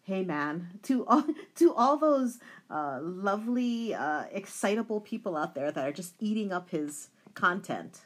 hey, 0.04 0.24
man. 0.24 0.80
To 0.84 1.06
all 1.06 1.24
to 1.56 1.74
all 1.74 1.98
those 1.98 2.40
uh, 2.70 3.00
lovely, 3.02 3.94
uh, 3.94 4.24
excitable 4.32 5.00
people 5.02 5.38
out 5.38 5.56
there 5.56 5.72
that 5.72 5.86
are 5.88 5.92
just 5.94 6.16
eating 6.20 6.52
up 6.52 6.70
his 6.72 7.10
content, 7.36 8.02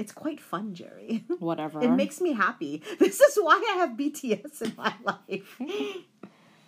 it's 0.00 0.12
quite 0.12 0.40
fun, 0.40 0.74
Jerry. 0.74 1.24
Whatever. 1.38 1.82
It 1.82 1.90
makes 1.90 2.20
me 2.20 2.32
happy. 2.32 2.82
This 2.98 3.20
is 3.20 3.36
why 3.36 3.56
I 3.74 3.78
have 3.80 3.90
BTS 3.90 4.62
in 4.62 4.72
my 4.76 4.94
life. 5.04 5.58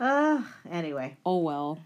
Uh, 0.01 0.43
anyway, 0.69 1.17
oh 1.25 1.39
well. 1.39 1.79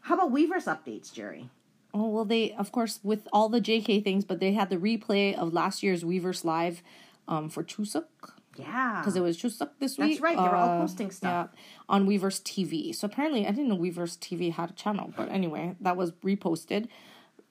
how 0.00 0.14
about 0.14 0.32
Weverse 0.32 0.64
updates, 0.74 1.12
Jerry? 1.12 1.50
Oh 1.92 2.08
well, 2.08 2.24
they 2.24 2.52
of 2.52 2.72
course 2.72 2.98
with 3.02 3.28
all 3.30 3.48
the 3.50 3.60
JK 3.60 4.02
things, 4.02 4.24
but 4.24 4.40
they 4.40 4.52
had 4.54 4.70
the 4.70 4.78
replay 4.78 5.34
of 5.36 5.52
last 5.52 5.82
year's 5.82 6.02
Weverse 6.02 6.44
Live, 6.44 6.82
um, 7.26 7.50
for 7.50 7.62
Chuseok 7.62 8.06
Yeah, 8.56 9.00
because 9.00 9.16
it 9.16 9.20
was 9.20 9.36
Chuseok 9.36 9.70
this 9.80 9.96
That's 9.96 9.98
week. 9.98 10.22
right, 10.22 10.36
they 10.36 10.42
were 10.42 10.54
all 10.56 10.78
uh, 10.78 10.80
posting 10.80 11.10
stuff. 11.10 11.50
yeah, 11.52 11.60
on 11.90 12.06
Weverse 12.08 12.40
TV. 12.40 12.94
So 12.94 13.04
apparently, 13.06 13.46
I 13.46 13.50
didn't 13.50 13.68
know 13.68 13.76
Weverse 13.76 14.16
TV 14.18 14.50
had 14.52 14.70
a 14.70 14.74
channel, 14.74 15.12
but 15.14 15.28
anyway, 15.30 15.76
that 15.80 15.96
was 15.96 16.12
reposted. 16.24 16.88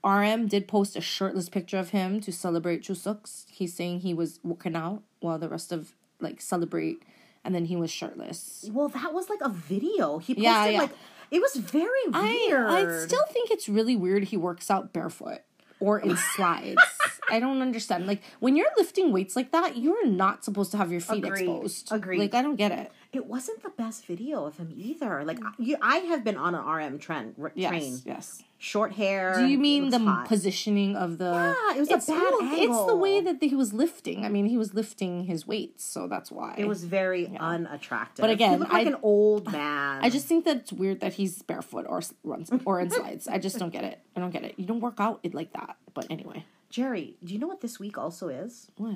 RM 0.06 0.48
did 0.48 0.68
post 0.68 0.96
a 0.96 1.01
shirtless 1.01 1.50
picture 1.50 1.77
of 1.77 1.89
him 1.89 2.22
to 2.22 2.32
celebrate 2.32 2.84
Chuseok. 2.84 3.46
He's 3.51 3.74
saying 3.74 4.00
he 4.01 4.13
was 4.13 4.39
working 4.44 4.75
out 4.75 5.04
while 5.20 5.38
the 5.39 5.50
rest 5.50 5.72
of 5.72 5.94
like 6.20 6.42
celebrate, 6.42 7.04
and 7.44 7.54
then 7.54 7.66
he 7.66 7.75
was 7.75 7.92
shirtless. 7.92 8.70
Well, 8.72 8.88
that 8.89 9.13
was 9.13 9.30
like 9.30 9.39
a 9.42 9.50
video. 9.50 10.18
He 10.20 10.34
posted 10.34 10.44
Yeah, 10.44 10.66
yeah. 10.68 10.80
like 10.80 10.92
it 11.32 11.42
was 11.42 11.56
very 11.56 11.89
I 12.13 12.46
weird. 12.48 12.70
I 12.70 13.06
still 13.06 13.25
think 13.32 13.51
it's 13.51 13.68
really 13.68 13.96
weird 13.96 14.25
he 14.25 14.38
works 14.38 14.72
out 14.72 14.94
barefoot 14.94 15.39
or 15.80 16.00
in 16.00 16.16
slides. 16.36 16.82
I 17.30 17.39
don't 17.42 17.62
understand. 17.62 18.08
Like 18.08 18.22
when 18.39 18.56
you're 18.56 18.70
lifting 18.77 19.12
weights 19.12 19.36
like 19.36 19.51
that, 19.51 19.77
you're 19.77 20.08
not 20.08 20.46
supposed 20.46 20.72
to 20.72 20.77
have 20.77 20.92
your 20.92 21.01
feet 21.01 21.25
Agreed. 21.25 21.42
exposed. 21.42 21.92
Agreed. 21.92 22.20
Like 22.20 22.34
I 22.34 22.42
don't 22.42 22.56
get 22.56 22.72
it. 22.72 22.92
It 23.17 23.25
wasn't 23.25 23.62
the 23.63 23.69
best 23.69 24.05
video 24.05 24.45
of 24.45 24.57
him 24.57 24.71
either. 24.75 25.24
Like 25.25 25.39
I- 25.43 25.51
you, 25.57 25.75
I 25.81 25.97
have 26.12 26.24
been 26.24 26.38
on 26.38 26.55
an 26.55 26.63
RM 26.65 27.00
trend 27.00 27.36
r- 27.41 27.51
Yes, 27.55 27.69
train. 27.71 28.00
yes. 28.05 28.43
Short 28.59 28.93
hair. 28.93 29.36
Do 29.38 29.45
you 29.45 29.57
mean 29.59 29.89
the 29.89 30.00
hot. 30.00 30.27
positioning 30.27 30.95
of 30.95 31.17
the? 31.19 31.25
Yeah, 31.25 31.75
it 31.75 31.79
was 31.79 31.91
a 31.91 31.95
it's, 31.95 32.07
bad 32.07 32.31
well, 32.39 32.39
It's 32.53 32.86
the 32.88 32.95
way 32.95 33.17
angle. 33.17 33.33
that 33.33 33.43
he 33.45 33.55
was 33.55 33.71
lifting. 33.74 34.25
I 34.25 34.29
mean, 34.29 34.45
he 34.47 34.57
was 34.57 34.74
lifting 34.74 35.25
his 35.25 35.45
weights, 35.45 35.83
so 35.83 36.07
that's 36.07 36.31
why. 36.31 36.55
It 36.57 36.67
was 36.67 36.83
very 36.83 37.27
unattractive. 37.39 38.24
But 38.24 38.31
again, 38.31 38.51
he 38.53 38.57
looked 38.57 38.74
like 38.74 38.88
I- 38.88 38.89
an 38.91 38.97
old 39.03 39.51
man. 39.51 40.00
I 40.03 40.09
just 40.09 40.25
think 40.27 40.45
that 40.45 40.57
it's 40.57 40.74
weird 40.74 41.01
that 41.01 41.13
he's 41.13 41.41
barefoot 41.43 41.86
or 41.88 42.01
runs 42.24 42.50
or 42.65 42.79
in 42.81 42.89
slides. 42.89 43.27
I 43.27 43.38
just 43.38 43.59
don't 43.59 43.71
get 43.71 43.83
it. 43.83 44.00
I 44.15 44.19
don't 44.21 44.31
get 44.31 44.43
it. 44.43 44.55
You 44.57 44.65
don't 44.65 44.79
work 44.79 44.95
out 45.00 45.19
it 45.24 45.33
like 45.36 45.53
that. 45.53 45.75
But 45.93 46.07
anyway, 46.09 46.45
Jerry, 46.71 47.15
do 47.24 47.33
you 47.33 47.39
know 47.39 47.47
what 47.47 47.62
this 47.62 47.79
week 47.79 47.97
also 47.97 48.27
is? 48.29 48.71
what? 48.77 48.95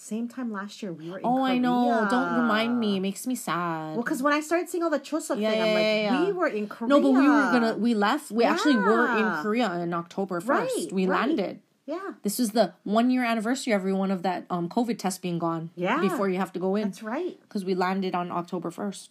Same 0.00 0.28
time 0.28 0.52
last 0.52 0.82
year 0.82 0.92
we 0.92 1.10
were 1.10 1.18
in 1.18 1.24
Korea. 1.24 1.34
Oh, 1.36 1.42
I 1.44 1.58
know. 1.58 2.06
Don't 2.10 2.34
remind 2.42 2.78
me. 2.78 2.96
It 2.96 3.00
makes 3.00 3.26
me 3.26 3.34
sad. 3.34 3.94
Well, 3.94 4.02
because 4.02 4.22
when 4.22 4.32
I 4.32 4.40
started 4.40 4.68
seeing 4.68 4.82
all 4.84 4.90
the 4.90 5.00
Chuseok 5.00 5.40
Yeah, 5.40 5.50
thing, 5.50 5.60
I'm 5.62 5.74
like, 5.74 5.82
yeah, 5.84 6.02
yeah. 6.02 6.24
we 6.26 6.32
were 6.32 6.46
in 6.46 6.68
Korea. 6.68 6.88
no, 6.88 7.00
but 7.00 7.10
we 7.10 7.28
were 7.28 7.50
gonna. 7.52 7.76
We 7.76 7.94
left. 7.94 8.30
We 8.30 8.44
actually 8.44 8.76
were 8.76 9.06
in 9.18 9.42
Korea 9.42 9.72
in 9.80 9.92
October 9.94 10.40
first. 10.40 10.74
Right, 10.76 10.92
we 10.92 11.06
right. 11.06 11.20
landed. 11.28 11.60
Yeah, 11.86 12.12
This 12.22 12.38
was 12.38 12.50
the 12.50 12.74
one 12.84 13.10
year 13.10 13.24
anniversary, 13.24 13.72
everyone, 13.72 14.10
of 14.10 14.22
that 14.22 14.44
um 14.50 14.68
COVID 14.68 14.98
test 14.98 15.22
being 15.22 15.38
gone. 15.38 15.70
Yeah. 15.74 16.00
Before 16.02 16.28
you 16.28 16.36
have 16.36 16.52
to 16.52 16.58
go 16.60 16.76
in. 16.76 16.82
that's 16.84 17.02
right. 17.02 17.38
because 17.40 17.64
we 17.64 17.74
landed 17.74 18.14
on 18.14 18.30
October 18.30 18.70
1st. 18.70 19.08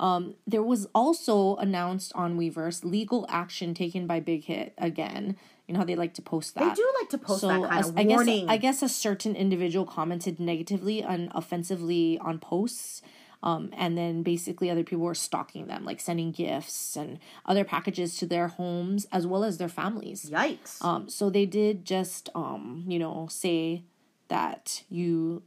Um, 0.00 0.34
there 0.44 0.62
was 0.62 0.88
also 0.92 1.54
announced 1.56 2.10
on 2.16 2.36
Weverse 2.36 2.84
legal 2.84 3.26
action 3.28 3.74
taken 3.74 4.08
by 4.08 4.18
Big 4.18 4.42
Hit 4.44 4.74
again. 4.76 5.36
You 5.66 5.74
know 5.74 5.80
how 5.80 5.86
they 5.86 5.96
like 5.96 6.14
to 6.14 6.22
post 6.22 6.54
that. 6.54 6.60
They 6.60 6.74
do 6.74 6.92
like 7.00 7.08
to 7.10 7.18
post 7.18 7.42
that 7.42 7.60
kind 7.62 7.78
as- 7.78 7.88
of 7.88 7.96
I 7.96 8.04
guess 8.04 8.16
warning. 8.16 8.48
I 8.48 8.56
guess 8.58 8.82
a 8.82 8.88
certain 8.88 9.34
individual 9.34 9.86
commented 9.86 10.38
negatively 10.38 11.02
and 11.02 11.30
offensively 11.34 12.18
on 12.18 12.38
posts. 12.38 13.02
Um, 13.42 13.70
and 13.76 13.96
then 13.96 14.22
basically 14.22 14.70
other 14.70 14.82
people 14.82 15.04
were 15.04 15.14
stalking 15.14 15.66
them, 15.66 15.84
like 15.84 16.00
sending 16.00 16.32
gifts 16.32 16.96
and 16.96 17.18
other 17.44 17.62
packages 17.62 18.16
to 18.16 18.26
their 18.26 18.48
homes 18.48 19.06
as 19.12 19.26
well 19.26 19.44
as 19.44 19.58
their 19.58 19.68
families. 19.68 20.30
Yikes. 20.30 20.82
Um, 20.82 21.10
so 21.10 21.28
they 21.28 21.44
did 21.44 21.84
just, 21.84 22.30
um, 22.34 22.84
you 22.88 22.98
know, 22.98 23.28
say 23.30 23.82
that 24.28 24.84
you 24.88 25.42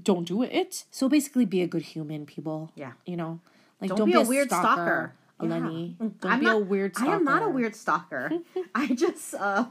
don't 0.00 0.26
do 0.28 0.44
it. 0.44 0.84
So 0.92 1.08
basically, 1.08 1.44
be 1.44 1.60
a 1.62 1.66
good 1.66 1.82
human, 1.82 2.24
people. 2.24 2.70
Yeah. 2.76 2.92
You 3.04 3.16
know, 3.16 3.40
like 3.80 3.88
don't, 3.88 3.98
don't, 3.98 4.10
be, 4.10 4.14
a 4.14 4.22
weird 4.22 4.48
stalker. 4.48 5.14
Eleni. 5.40 5.96
Yeah. 6.00 6.08
Don't 6.20 6.32
I'm 6.32 6.40
be 6.40 6.46
not, 6.46 6.56
a 6.56 6.58
weird 6.58 6.94
stalker. 6.94 7.10
I 7.10 7.14
am 7.16 7.24
not 7.24 7.42
a 7.42 7.48
weird 7.48 7.74
stalker. 7.74 8.30
I 8.74 8.94
just 8.94 9.34
uh, 9.34 9.64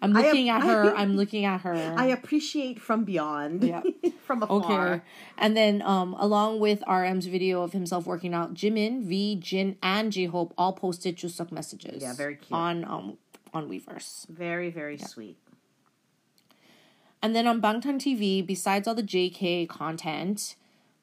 I'm 0.00 0.16
I 0.16 0.22
looking 0.22 0.48
at 0.48 0.62
her. 0.62 0.94
I'm 0.96 1.16
looking 1.16 1.44
at 1.44 1.62
her. 1.62 1.94
I 1.96 2.06
appreciate 2.06 2.80
from 2.80 3.04
beyond. 3.04 3.64
Yeah. 3.64 3.82
from 4.26 4.42
afar. 4.42 4.94
Okay. 4.94 5.02
And 5.36 5.56
then 5.56 5.82
um 5.82 6.14
along 6.18 6.60
with 6.60 6.82
RM's 6.86 7.26
video 7.26 7.62
of 7.62 7.72
himself 7.72 8.06
working 8.06 8.34
out, 8.34 8.54
Jimin, 8.54 9.04
V, 9.04 9.36
Jin, 9.36 9.76
and 9.82 10.12
J 10.12 10.26
Hope 10.26 10.54
all 10.56 10.72
posted 10.72 11.16
Chuseok 11.16 11.50
messages. 11.50 12.02
Yeah, 12.02 12.14
very 12.14 12.36
cute. 12.36 12.52
On 12.52 12.84
um 12.84 13.18
on 13.52 13.68
Weverse. 13.68 14.28
Very, 14.28 14.70
very 14.70 14.98
sweet. 14.98 15.38
And 17.22 17.34
then 17.34 17.46
on 17.46 17.62
Bangtan 17.62 17.98
TV, 17.98 18.44
besides 18.46 18.86
all 18.86 18.94
the 18.94 19.02
JK 19.02 19.66
content, 19.68 20.56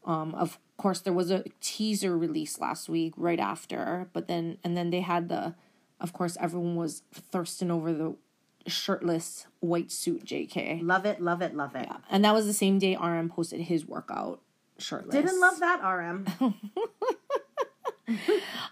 um, 0.06 0.36
of 0.36 0.60
course 0.82 1.00
there 1.02 1.14
was 1.22 1.30
a 1.32 1.44
teaser 1.62 2.18
release 2.18 2.60
last 2.60 2.90
week 2.90 3.14
right 3.18 3.40
after, 3.40 4.10
but 4.14 4.28
then 4.28 4.58
and 4.64 4.76
then 4.78 4.90
they 4.90 5.02
had 5.02 5.30
the, 5.30 5.54
of 6.00 6.14
course 6.14 6.38
everyone 6.40 6.76
was 6.76 7.04
thirsting 7.14 7.72
over 7.72 7.94
the 7.94 8.16
shirtless 8.68 9.48
white 9.60 9.92
suit 9.92 10.24
JK, 10.26 10.82
Love 10.84 11.06
it, 11.06 11.22
love 11.22 11.42
it, 11.42 11.56
love 11.56 11.76
it. 11.76 11.88
and 12.10 12.24
that 12.26 12.34
was 12.34 12.46
the 12.46 12.54
same 12.54 12.78
day 12.80 12.96
RM 12.96 13.30
posted 13.30 13.62
his 13.62 13.86
workout 13.88 14.40
shirtless. 14.78 15.14
Didn't 15.16 15.40
love 15.40 15.60
that, 15.60 15.80
RM. 15.84 16.26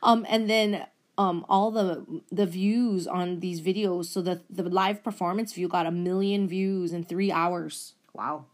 Um, 0.03 0.25
and 0.27 0.49
then 0.49 0.85
um, 1.17 1.45
all 1.47 1.71
the 1.71 2.05
the 2.31 2.45
views 2.45 3.07
on 3.07 3.39
these 3.39 3.61
videos, 3.61 4.05
so 4.05 4.21
the 4.21 4.41
the 4.49 4.63
live 4.63 5.03
performance 5.03 5.53
view 5.53 5.67
got 5.67 5.85
a 5.85 5.91
million 5.91 6.47
views 6.47 6.91
in 6.93 7.03
three 7.03 7.31
hours. 7.31 7.93
Wow. 8.13 8.45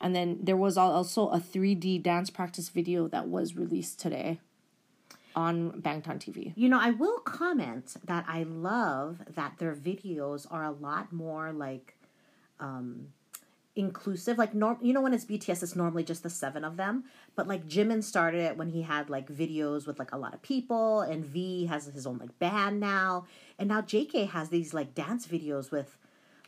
And 0.00 0.14
then 0.14 0.38
there 0.42 0.56
was 0.56 0.76
also 0.76 1.28
a 1.28 1.38
3D 1.38 2.02
dance 2.02 2.30
practice 2.30 2.68
video 2.68 3.08
that 3.08 3.28
was 3.28 3.56
released 3.56 3.98
today 3.98 4.40
on 5.36 5.70
Bangtan 5.82 6.18
TV. 6.18 6.52
You 6.56 6.68
know, 6.68 6.80
I 6.80 6.90
will 6.90 7.18
comment 7.18 7.96
that 8.04 8.24
I 8.26 8.42
love 8.44 9.22
that 9.34 9.58
their 9.58 9.74
videos 9.74 10.46
are 10.50 10.64
a 10.64 10.70
lot 10.70 11.12
more 11.12 11.52
like 11.52 11.94
um 12.58 13.08
inclusive. 13.76 14.38
Like 14.38 14.54
norm 14.54 14.78
you 14.80 14.94
know 14.94 15.02
when 15.02 15.12
it's 15.12 15.26
BTS 15.26 15.62
it's 15.62 15.76
normally 15.76 16.02
just 16.02 16.22
the 16.22 16.30
seven 16.30 16.64
of 16.64 16.78
them. 16.78 17.04
But 17.36 17.46
like 17.46 17.68
Jimin 17.68 18.02
started 18.02 18.40
it 18.40 18.56
when 18.56 18.70
he 18.70 18.82
had 18.82 19.10
like 19.10 19.28
videos 19.28 19.86
with 19.86 19.98
like 19.98 20.12
a 20.12 20.18
lot 20.18 20.32
of 20.32 20.40
people 20.40 21.02
and 21.02 21.24
V 21.24 21.66
has 21.66 21.84
his 21.86 22.06
own 22.06 22.16
like 22.16 22.38
band 22.38 22.80
now. 22.80 23.26
And 23.58 23.68
now 23.68 23.82
JK 23.82 24.30
has 24.30 24.48
these 24.48 24.72
like 24.72 24.94
dance 24.94 25.26
videos 25.26 25.70
with 25.70 25.98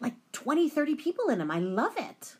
like 0.01 0.15
20, 0.33 0.71
30 0.71 0.95
people 0.95 1.29
in 1.29 1.39
them. 1.39 1.51
I 1.51 1.59
love 1.59 1.95
it. 1.99 2.37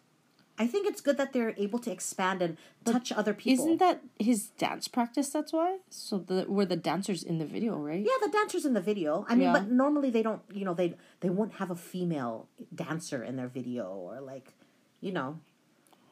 I 0.61 0.67
think 0.67 0.89
it's 0.89 1.01
good 1.01 1.17
that 1.19 1.33
they're 1.33 1.55
able 1.57 1.79
to 1.81 1.91
expand 1.91 2.43
and 2.43 2.57
touch 2.85 3.13
other 3.13 3.33
people. 3.33 3.65
Isn't 3.65 3.79
that 3.79 4.01
his 4.19 4.49
dance 4.59 4.89
practice? 4.89 5.29
That's 5.29 5.53
why. 5.53 5.79
So 5.89 6.19
the 6.19 6.47
were 6.49 6.67
the 6.67 6.77
dancers 6.77 7.23
in 7.23 7.39
the 7.39 7.45
video, 7.47 7.77
right? 7.77 8.01
Yeah, 8.05 8.19
the 8.27 8.31
dancers 8.33 8.65
in 8.65 8.75
the 8.75 8.81
video. 8.81 9.25
I 9.29 9.35
mean, 9.35 9.43
Yeah. 9.49 9.53
but 9.53 9.71
normally 9.71 10.11
they 10.11 10.23
don't. 10.23 10.43
You 10.53 10.65
know, 10.65 10.75
they 10.75 10.97
they 11.21 11.31
won't 11.31 11.55
have 11.55 11.71
a 11.71 11.77
female 11.77 12.49
dancer 12.75 13.23
in 13.23 13.37
their 13.37 13.49
video 13.49 13.85
or 13.87 14.21
like, 14.21 14.55
you 15.01 15.13
know. 15.13 15.39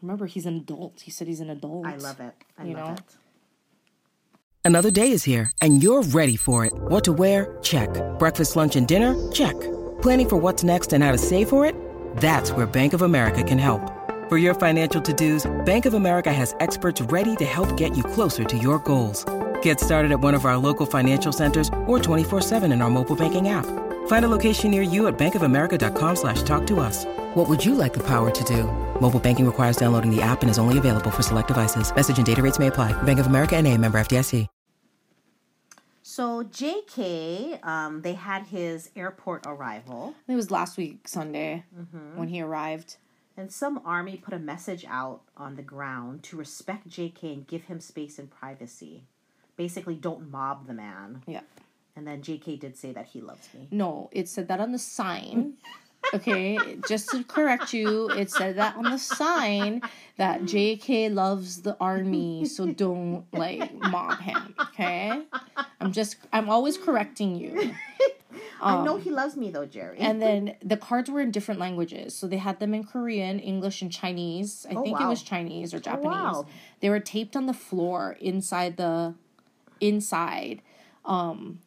Remember, 0.03 0.27
he's 0.27 0.47
an 0.47 0.57
adult. 0.57 1.01
He 1.01 1.11
said 1.11 1.27
he's 1.27 1.41
an 1.41 1.51
adult. 1.51 1.87
I 1.87 1.97
love 1.97 2.21
it. 2.21 2.35
I 2.59 2.65
You 2.67 2.75
love 2.75 2.87
know? 2.89 2.93
it. 2.95 3.17
Another 4.65 4.91
day 4.91 5.11
is 5.13 5.25
here, 5.25 5.51
and 5.63 5.83
you're 5.83 6.03
ready 6.03 6.37
for 6.37 6.65
it. 6.67 6.73
What 6.75 7.05
to 7.05 7.13
wear? 7.13 7.57
Check. 7.63 7.89
Breakfast, 8.19 8.57
lunch, 8.57 8.77
and 8.77 8.87
dinner? 8.87 9.15
Check. 9.33 9.55
Planning 10.03 10.29
for 10.29 10.37
what's 10.37 10.63
next 10.65 10.93
and 10.93 11.03
how 11.03 11.13
to 11.13 11.19
save 11.19 11.49
for 11.49 11.65
it? 11.65 11.75
That's 12.17 12.51
where 12.53 12.67
Bank 12.67 12.93
of 12.93 13.03
America 13.03 13.43
can 13.43 13.59
help. 13.59 13.83
For 14.29 14.39
your 14.39 14.55
financial 14.55 15.01
to-dos, 15.01 15.47
Bank 15.65 15.87
of 15.87 15.95
America 15.95 16.33
has 16.33 16.57
experts 16.59 17.01
ready 17.01 17.37
to 17.37 17.45
help 17.45 17.77
get 17.77 17.97
you 17.97 18.03
closer 18.03 18.43
to 18.43 18.59
your 18.59 18.81
goals. 18.81 19.25
Get 19.63 19.79
started 19.79 20.11
at 20.11 20.19
one 20.19 20.35
of 20.35 20.45
our 20.45 20.57
local 20.57 20.85
financial 20.85 21.33
centers 21.33 21.69
or 21.87 21.99
24-7 22.01 22.73
in 22.73 22.83
our 22.83 22.91
mobile 22.91 23.15
banking 23.15 23.51
app. 23.51 23.67
Find 24.09 24.25
a 24.25 24.29
location 24.29 24.71
near 24.73 24.83
you 24.83 25.07
at 25.07 25.17
bankofamerica.com 25.17 26.17
slash 26.17 26.43
talk 26.43 26.67
to 26.67 26.81
us. 26.81 27.05
What 27.35 27.49
would 27.49 27.65
you 27.65 27.77
like 27.77 27.93
the 27.93 28.03
power 28.05 28.31
to 28.33 28.45
do? 28.45 28.65
Mobile 29.01 29.21
banking 29.21 29.47
requires 29.47 29.77
downloading 29.77 30.11
the 30.15 30.23
app 30.23 30.43
and 30.43 30.51
is 30.51 30.59
only 30.59 30.79
available 30.79 31.13
for 31.13 31.23
select 31.23 31.47
devices. 31.49 31.95
Message 31.95 32.17
and 32.17 32.27
data 32.27 32.43
rates 32.43 32.59
may 32.59 32.67
apply. 32.67 33.01
Bank 33.05 33.21
of 33.21 33.27
America 33.29 33.55
and 33.57 33.65
a 33.69 33.79
member 33.79 33.99
FDIC. 34.01 34.49
So 36.03 36.45
J.K. 36.45 37.59
Um, 37.63 38.01
they 38.03 38.15
had 38.15 38.47
his 38.47 38.91
airport 38.97 39.45
arrival, 39.47 40.15
It 40.29 40.35
was 40.35 40.51
last 40.51 40.77
week 40.79 41.07
Sunday 41.09 41.65
Mm-hmm. 41.79 42.17
when 42.19 42.29
he 42.29 42.41
arrived. 42.41 42.97
And 43.37 43.53
some 43.53 43.81
army 43.85 44.17
put 44.17 44.35
a 44.35 44.39
message 44.39 44.85
out 44.89 45.23
on 45.37 45.57
the 45.57 45.63
ground 45.63 46.23
to 46.25 46.37
respect 46.37 46.89
J.K. 46.89 47.33
and 47.33 47.47
give 47.47 47.65
him 47.65 47.81
space 47.81 48.19
and 48.19 48.31
privacy. 48.31 49.05
Basically, 49.57 49.95
don't 49.95 50.31
mob 50.31 50.67
the 50.67 50.75
man. 50.75 51.23
Yeah. 51.27 51.41
And 51.95 52.07
then 52.07 52.23
J.K. 52.23 52.57
did 52.57 52.77
say 52.77 52.93
that 52.93 53.07
he 53.07 53.21
loves 53.21 53.49
me. 53.55 53.69
No, 53.71 54.09
it 54.13 54.29
said 54.29 54.49
that 54.49 54.61
on 54.61 54.73
the 54.73 54.79
sign. 54.79 55.55
Okay, 56.15 56.79
just 56.87 57.11
to 57.11 57.25
correct 57.25 57.73
you, 57.73 58.09
it 58.11 58.31
said 58.31 58.57
that 58.57 58.77
on 58.77 58.85
the 58.85 58.99
sign 58.99 59.83
that 60.19 60.43
JK 60.43 61.13
loves 61.13 61.63
the 61.63 61.77
army, 61.81 62.45
so 62.45 62.67
don't 62.67 63.25
like 63.33 63.75
mob 63.75 64.21
him. 64.21 64.55
Okay, 64.61 65.25
I'm 65.81 65.91
just 65.91 66.17
I'm 66.33 66.49
always 66.49 66.79
correcting 66.79 67.35
you. 67.35 67.75
I 68.61 68.85
know 68.85 68.97
he 68.97 69.11
loves 69.11 69.37
me 69.37 69.51
though, 69.51 69.67
Jerry. 69.67 69.99
Um, 70.01 70.07
And 70.07 70.23
then 70.23 70.57
the 70.63 70.77
cards 70.77 71.11
were 71.11 71.21
in 71.21 71.31
different 71.31 71.61
languages, 71.61 72.15
so 72.15 72.27
they 72.27 72.37
had 72.39 72.59
them 72.61 72.75
in 72.75 72.85
Korean, 72.85 73.39
English, 73.39 73.83
and 73.83 73.91
Chinese. 73.93 74.67
I 74.71 74.75
Oh, 74.75 74.83
think 74.83 75.01
it 75.01 75.07
was 75.07 75.23
Chinese 75.23 75.73
or 75.75 75.81
Japanese. 75.81 76.07
wow. 76.11 76.47
They 76.81 76.91
were 76.91 77.01
taped 77.01 77.37
on 77.37 77.47
the 77.47 77.55
floor 77.55 78.17
inside 78.21 78.77
the 78.77 79.15
inside. 79.81 80.63
Um 81.05 81.61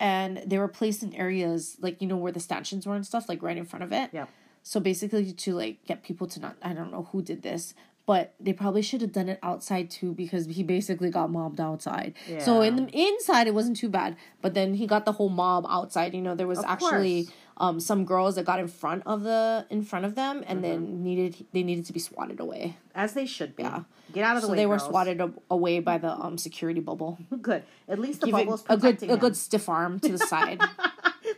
and 0.00 0.42
they 0.46 0.58
were 0.58 0.68
placed 0.68 1.02
in 1.02 1.14
areas 1.14 1.76
like 1.80 2.00
you 2.02 2.06
know 2.08 2.16
where 2.16 2.32
the 2.32 2.40
stanchions 2.40 2.86
were 2.86 2.94
and 2.96 3.06
stuff, 3.06 3.28
like 3.28 3.42
right 3.42 3.56
in 3.56 3.64
front 3.64 3.82
of 3.84 3.92
it. 3.92 4.10
Yep. 4.12 4.28
So 4.62 4.80
basically 4.80 5.32
to 5.32 5.54
like 5.54 5.84
get 5.86 6.02
people 6.02 6.26
to 6.28 6.40
not 6.40 6.56
I 6.62 6.72
don't 6.72 6.90
know 6.90 7.08
who 7.12 7.22
did 7.22 7.42
this, 7.42 7.74
but 8.06 8.34
they 8.38 8.52
probably 8.52 8.82
should 8.82 9.00
have 9.00 9.12
done 9.12 9.28
it 9.28 9.38
outside 9.42 9.90
too 9.90 10.12
because 10.12 10.46
he 10.46 10.62
basically 10.62 11.10
got 11.10 11.30
mobbed 11.30 11.60
outside. 11.60 12.14
Yeah. 12.28 12.40
So 12.40 12.60
in 12.62 12.76
the 12.76 12.88
inside 12.92 13.46
it 13.46 13.54
wasn't 13.54 13.76
too 13.76 13.88
bad, 13.88 14.16
but 14.42 14.54
then 14.54 14.74
he 14.74 14.86
got 14.86 15.04
the 15.04 15.12
whole 15.12 15.28
mob 15.30 15.64
outside. 15.68 16.14
You 16.14 16.20
know, 16.22 16.34
there 16.34 16.46
was 16.46 16.58
Of 16.58 16.66
actually 16.66 17.28
um 17.56 17.78
some 17.80 18.04
girls 18.04 18.34
that 18.34 18.44
got 18.44 18.58
in 18.58 18.66
front 18.68 19.02
of 19.06 19.22
the 19.22 19.64
in 19.70 19.82
front 19.82 20.04
of 20.04 20.14
them 20.16 20.42
and 20.46 20.62
then 20.62 20.80
Mm-hmm. 20.86 21.02
needed 21.04 21.46
they 21.52 21.62
needed 21.62 21.86
to 21.86 21.92
be 21.92 22.00
swatted 22.00 22.40
away. 22.40 22.76
As 22.94 23.12
they 23.14 23.26
should 23.26 23.54
be. 23.56 23.62
Yeah. 23.62 23.82
Get 24.12 24.24
out 24.24 24.36
of 24.36 24.42
the 24.42 24.46
So 24.48 24.52
way. 24.52 24.58
they 24.58 24.66
were 24.66 24.78
swatted 24.78 25.20
a- 25.20 25.32
away 25.50 25.80
by 25.80 25.98
the 25.98 26.12
um 26.12 26.36
security 26.36 26.80
bubble. 26.80 27.18
Good. 27.42 27.62
At 27.88 27.98
least 27.98 28.20
the 28.20 28.26
Give 28.26 28.34
bubble's 28.34 28.64
a 28.68 28.76
good 28.76 28.80
protecting 28.80 29.10
a 29.10 29.16
good 29.16 29.36
stiff 29.36 29.68
arm 29.68 29.98
to 30.00 30.12
the 30.12 30.18
side. 30.18 30.60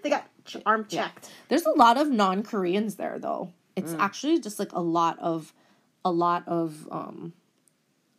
They 0.03 0.11
got 0.11 0.27
arm 0.65 0.87
checked. 0.89 1.31
There's 1.49 1.65
a 1.65 1.71
lot 1.71 1.97
of 1.97 2.09
non-Koreans 2.11 2.97
there 2.97 3.19
though. 3.19 3.53
It's 3.77 3.93
Mm. 3.93 3.99
actually 4.01 4.41
just 4.41 4.59
like 4.59 4.73
a 4.73 4.81
lot 4.81 5.19
of 5.21 5.53
a 6.07 6.11
lot 6.11 6.47
of 6.47 6.89
um 6.91 7.33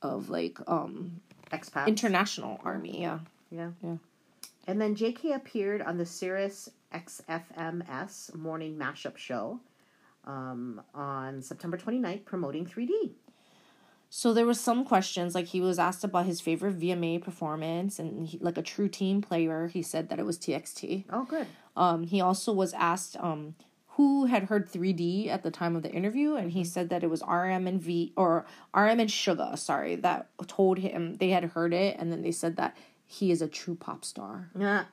of 0.01 0.29
like 0.29 0.59
um 0.67 1.21
Expat. 1.51 1.87
international 1.87 2.59
army, 2.63 3.01
yeah. 3.01 3.19
yeah. 3.49 3.71
Yeah. 3.81 3.95
And 4.67 4.81
then 4.81 4.95
JK 4.95 5.33
appeared 5.33 5.81
on 5.81 5.97
the 5.97 6.05
Sirius 6.05 6.69
XM's 6.93 8.31
morning 8.35 8.77
mashup 8.77 9.15
show 9.15 9.61
um, 10.25 10.81
on 10.93 11.41
September 11.41 11.77
29th 11.77 12.25
promoting 12.25 12.65
3D. 12.65 13.11
So 14.09 14.33
there 14.33 14.45
was 14.45 14.59
some 14.59 14.83
questions 14.83 15.33
like 15.33 15.45
he 15.45 15.61
was 15.61 15.79
asked 15.79 16.03
about 16.03 16.25
his 16.25 16.41
favorite 16.41 16.77
VMA 16.77 17.21
performance 17.21 17.97
and 17.97 18.27
he, 18.27 18.37
like 18.39 18.57
a 18.57 18.61
true 18.61 18.89
team 18.89 19.21
player, 19.21 19.67
he 19.67 19.81
said 19.81 20.09
that 20.09 20.19
it 20.19 20.25
was 20.25 20.37
TXT. 20.37 21.05
Oh, 21.09 21.23
good. 21.23 21.47
Um, 21.77 22.03
he 22.03 22.19
also 22.19 22.51
was 22.51 22.73
asked 22.73 23.15
um, 23.21 23.55
who 23.97 24.25
had 24.25 24.43
heard 24.43 24.71
3D 24.71 25.27
at 25.27 25.41
the 25.41 25.49
time 25.49 25.75
of 25.75 25.81
the 25.81 25.89
interview, 25.91 26.35
and 26.35 26.51
he 26.51 26.63
said 26.63 26.89
that 26.89 27.03
it 27.03 27.09
was 27.09 27.23
RM 27.27 27.65
and 27.65 27.81
V 27.81 28.13
or 28.15 28.45
RM 28.75 28.99
and 28.99 29.09
Suga, 29.09 29.57
sorry, 29.57 29.95
that 29.95 30.29
told 30.45 30.77
him 30.77 31.15
they 31.15 31.29
had 31.29 31.43
heard 31.43 31.73
it, 31.73 31.97
and 31.99 32.11
then 32.11 32.21
they 32.21 32.31
said 32.31 32.57
that 32.57 32.77
he 33.07 33.31
is 33.31 33.41
a 33.41 33.47
true 33.47 33.73
pop 33.73 34.05
star. 34.05 34.51
Yeah. 34.57 34.85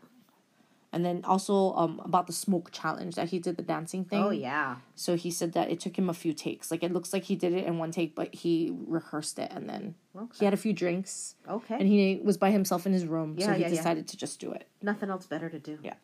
And 0.91 1.05
then 1.05 1.23
also 1.25 1.75
um 1.75 2.01
about 2.03 2.29
the 2.29 2.33
smoke 2.33 2.71
challenge 2.71 3.17
that 3.17 3.29
he 3.29 3.39
did 3.41 3.59
the 3.59 3.63
dancing 3.63 4.07
thing. 4.07 4.23
Oh 4.23 4.31
yeah. 4.31 4.77
So 4.95 5.17
he 5.17 5.31
said 5.31 5.53
that 5.53 5.71
it 5.71 5.81
took 5.81 5.99
him 5.99 6.09
a 6.09 6.15
few 6.15 6.33
takes. 6.33 6.71
Like 6.71 6.83
it 6.83 6.93
looks 6.93 7.13
like 7.13 7.25
he 7.25 7.37
did 7.37 7.53
it 7.53 7.67
in 7.67 7.77
one 7.79 7.91
take, 7.91 8.15
but 8.15 8.35
he 8.35 8.75
rehearsed 8.87 9.39
it 9.39 9.51
and 9.53 9.69
then 9.69 9.97
he 10.39 10.47
had 10.47 10.55
a 10.55 10.57
few 10.57 10.73
drinks. 10.73 11.35
Okay. 11.47 11.75
And 11.75 11.89
he 11.89 12.21
was 12.25 12.39
by 12.39 12.53
himself 12.53 12.87
in 12.87 12.93
his 12.93 13.05
room, 13.05 13.39
so 13.39 13.53
he 13.53 13.61
yeah, 13.61 13.69
yeah. 13.69 13.77
decided 13.77 14.09
to 14.09 14.17
just 14.17 14.41
do 14.41 14.53
it. 14.53 14.67
Nothing 14.81 15.11
else 15.11 15.27
better 15.27 15.51
to 15.51 15.59
do. 15.59 15.79
Yeah. 15.83 15.95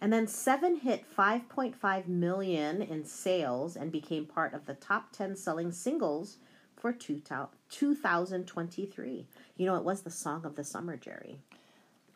And 0.00 0.12
then 0.12 0.26
Seven 0.26 0.76
hit 0.76 1.04
5.5 1.16 2.08
million 2.08 2.82
in 2.82 3.04
sales 3.04 3.76
and 3.76 3.92
became 3.92 4.24
part 4.24 4.54
of 4.54 4.66
the 4.66 4.74
top 4.74 5.12
10 5.12 5.36
selling 5.36 5.72
singles 5.72 6.38
for 6.76 6.92
2000 6.92 7.48
2023. 7.68 9.26
You 9.56 9.66
know, 9.66 9.76
it 9.76 9.84
was 9.84 10.02
the 10.02 10.10
song 10.10 10.44
of 10.44 10.56
the 10.56 10.64
summer, 10.64 10.96
Jerry. 10.96 11.38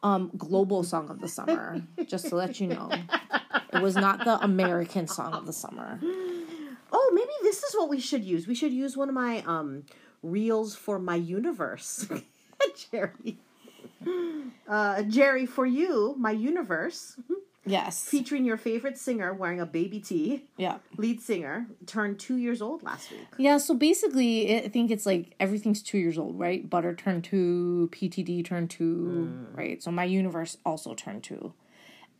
Um, 0.02 0.30
global 0.36 0.82
song 0.82 1.08
of 1.08 1.20
the 1.20 1.28
summer, 1.28 1.82
just 2.06 2.28
to 2.28 2.36
let 2.36 2.60
you 2.60 2.66
know. 2.66 2.90
It 3.72 3.80
was 3.80 3.96
not 3.96 4.24
the 4.24 4.38
American 4.42 5.06
song 5.06 5.32
of 5.32 5.46
the 5.46 5.52
summer. 5.52 5.98
Oh, 6.92 7.10
maybe 7.14 7.32
this 7.42 7.62
is 7.62 7.74
what 7.74 7.88
we 7.88 8.00
should 8.00 8.22
use. 8.22 8.46
We 8.46 8.54
should 8.54 8.72
use 8.72 8.96
one 8.96 9.08
of 9.08 9.14
my 9.14 9.42
um 9.46 9.84
reels 10.22 10.74
for 10.74 10.98
my 10.98 11.16
universe. 11.16 12.06
Jerry. 12.90 13.38
Uh, 14.68 15.02
Jerry, 15.02 15.46
for 15.46 15.66
you, 15.66 16.14
my 16.18 16.30
universe, 16.30 17.16
Yes. 17.66 18.04
featuring 18.04 18.44
your 18.44 18.56
favorite 18.56 18.98
singer 18.98 19.32
wearing 19.32 19.60
a 19.60 19.66
baby 19.66 20.00
tee, 20.00 20.44
Yeah. 20.56 20.78
lead 20.96 21.20
singer, 21.20 21.66
turned 21.86 22.18
two 22.18 22.36
years 22.36 22.60
old 22.60 22.82
last 22.82 23.10
week. 23.10 23.26
Yeah, 23.38 23.58
so 23.58 23.74
basically, 23.74 24.56
I 24.64 24.68
think 24.68 24.90
it's 24.90 25.06
like 25.06 25.34
everything's 25.40 25.82
two 25.82 25.98
years 25.98 26.18
old, 26.18 26.38
right? 26.38 26.68
Butter 26.68 26.94
turned 26.94 27.24
two, 27.24 27.88
PTD 27.92 28.44
turned 28.44 28.70
two, 28.70 29.28
mm. 29.30 29.56
right? 29.56 29.82
So 29.82 29.90
my 29.90 30.04
universe 30.04 30.58
also 30.64 30.94
turned 30.94 31.22
two. 31.24 31.54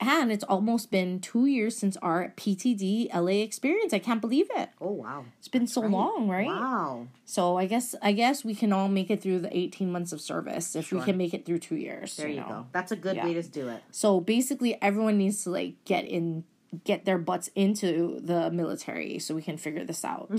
And 0.06 0.32
it's 0.32 0.44
almost 0.44 0.90
been 0.90 1.20
two 1.20 1.46
years 1.46 1.76
since 1.76 1.96
our 1.99 2.32
PTD 2.37 3.12
LA 3.14 3.42
experience. 3.42 3.92
I 3.92 3.99
can't 3.99 4.20
believe 4.20 4.46
it. 4.56 4.70
Oh 4.80 4.90
wow! 4.90 5.25
It's 5.38 5.49
been 5.49 5.66
so 5.66 5.80
long, 5.80 6.28
right? 6.28 6.46
Wow. 6.46 7.08
So 7.25 7.56
I 7.56 7.66
guess 7.66 7.94
I 8.02 8.12
guess 8.12 8.44
we 8.44 8.54
can 8.54 8.73
all 8.73 8.88
make 8.88 9.11
it 9.11 9.20
through 9.23 9.40
the 9.40 9.56
18 9.56 9.90
months 9.90 10.12
of 10.12 10.20
service 10.20 10.75
if 10.76 10.92
we 10.92 11.00
can 11.00 11.16
make 11.16 11.34
it 11.34 11.44
through 11.46 11.58
two 11.58 11.76
years. 11.76 12.16
There 12.16 12.28
you, 12.28 12.40
know? 12.40 12.49
go. 12.49 12.66
That's 12.73 12.92
a 12.92 12.96
good 12.96 13.16
Yeah. 13.16 13.25
way 13.26 13.34
to 13.34 13.42
do 13.42 13.68
it. 13.68 13.82
So 13.90 14.20
basically, 14.20 14.80
everyone 14.82 15.18
needs 15.18 15.42
to 15.44 15.50
like 15.50 15.84
get 15.84 16.04
in, 16.04 16.44
get 16.84 17.04
their 17.04 17.18
butts 17.18 17.49
into 17.54 18.20
the 18.20 18.50
military 18.50 19.18
so 19.18 19.34
we 19.34 19.42
can 19.42 19.56
figure 19.56 19.84
this 19.84 20.04
out. 20.04 20.30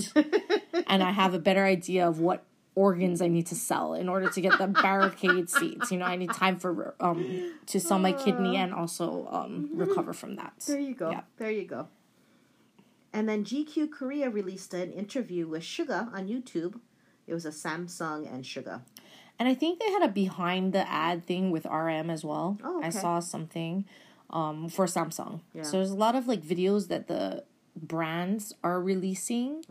and 0.88 1.04
I 1.04 1.12
have 1.12 1.34
a 1.34 1.40
better 1.40 1.64
idea 1.66 2.08
of 2.08 2.20
what 2.20 2.46
organs 2.76 3.22
I 3.22 3.28
need 3.30 3.48
to 3.48 3.56
sell 3.56 3.94
in 3.94 4.08
order 4.10 4.30
to 4.30 4.42
get 4.42 4.58
the 4.58 4.68
barricade 4.68 5.50
seats. 5.50 5.92
You 5.92 5.98
know, 6.00 6.06
I 6.06 6.18
need 6.18 6.32
time 6.32 6.60
for 6.60 6.94
um 7.00 7.54
to 7.68 7.80
sell 7.80 8.00
my 8.00 8.12
kidney 8.12 8.58
and 8.58 8.74
also 8.74 9.28
um 9.32 9.70
recover 9.74 10.14
from 10.14 10.36
that. 10.36 10.54
There 10.68 10.80
you 10.80 10.94
go. 10.94 11.12
Yeah. 11.12 11.22
There 11.38 11.52
you 11.52 11.66
go. 11.66 11.88
And 13.14 13.30
then 13.30 13.46
GQ 13.46 13.92
Korea 13.92 14.30
released 14.30 14.74
an 14.74 14.92
interview 14.92 15.48
with 15.48 15.64
Suga 15.64 16.14
on 16.14 16.28
YouTube. 16.28 16.80
It 17.28 17.34
was 17.34 17.46
a 17.46 17.50
Samsung 17.52 18.32
and 18.32 18.44
Suga. 18.44 18.82
And 19.40 19.48
I 19.48 19.54
think 19.54 19.80
they 19.80 19.90
had 19.92 20.04
a 20.04 20.10
behind 20.10 20.74
the 20.74 20.88
ad 20.90 21.26
thing 21.26 21.50
with 21.50 21.66
RM 21.66 22.10
as 22.10 22.24
well. 22.26 22.58
Oh, 22.64 22.82
I 22.84 22.90
saw 22.90 23.20
something 23.20 23.86
um 24.30 24.68
for 24.70 24.86
Samsung. 24.86 25.42
Yeah. 25.54 25.64
So 25.64 25.78
there's 25.78 25.92
a 25.92 25.96
lot 25.96 26.16
of 26.16 26.28
like 26.28 26.42
videos 26.42 26.90
that 26.90 27.08
the 27.08 27.46
brands 27.76 28.54
are 28.64 28.82
releasing 28.82 29.64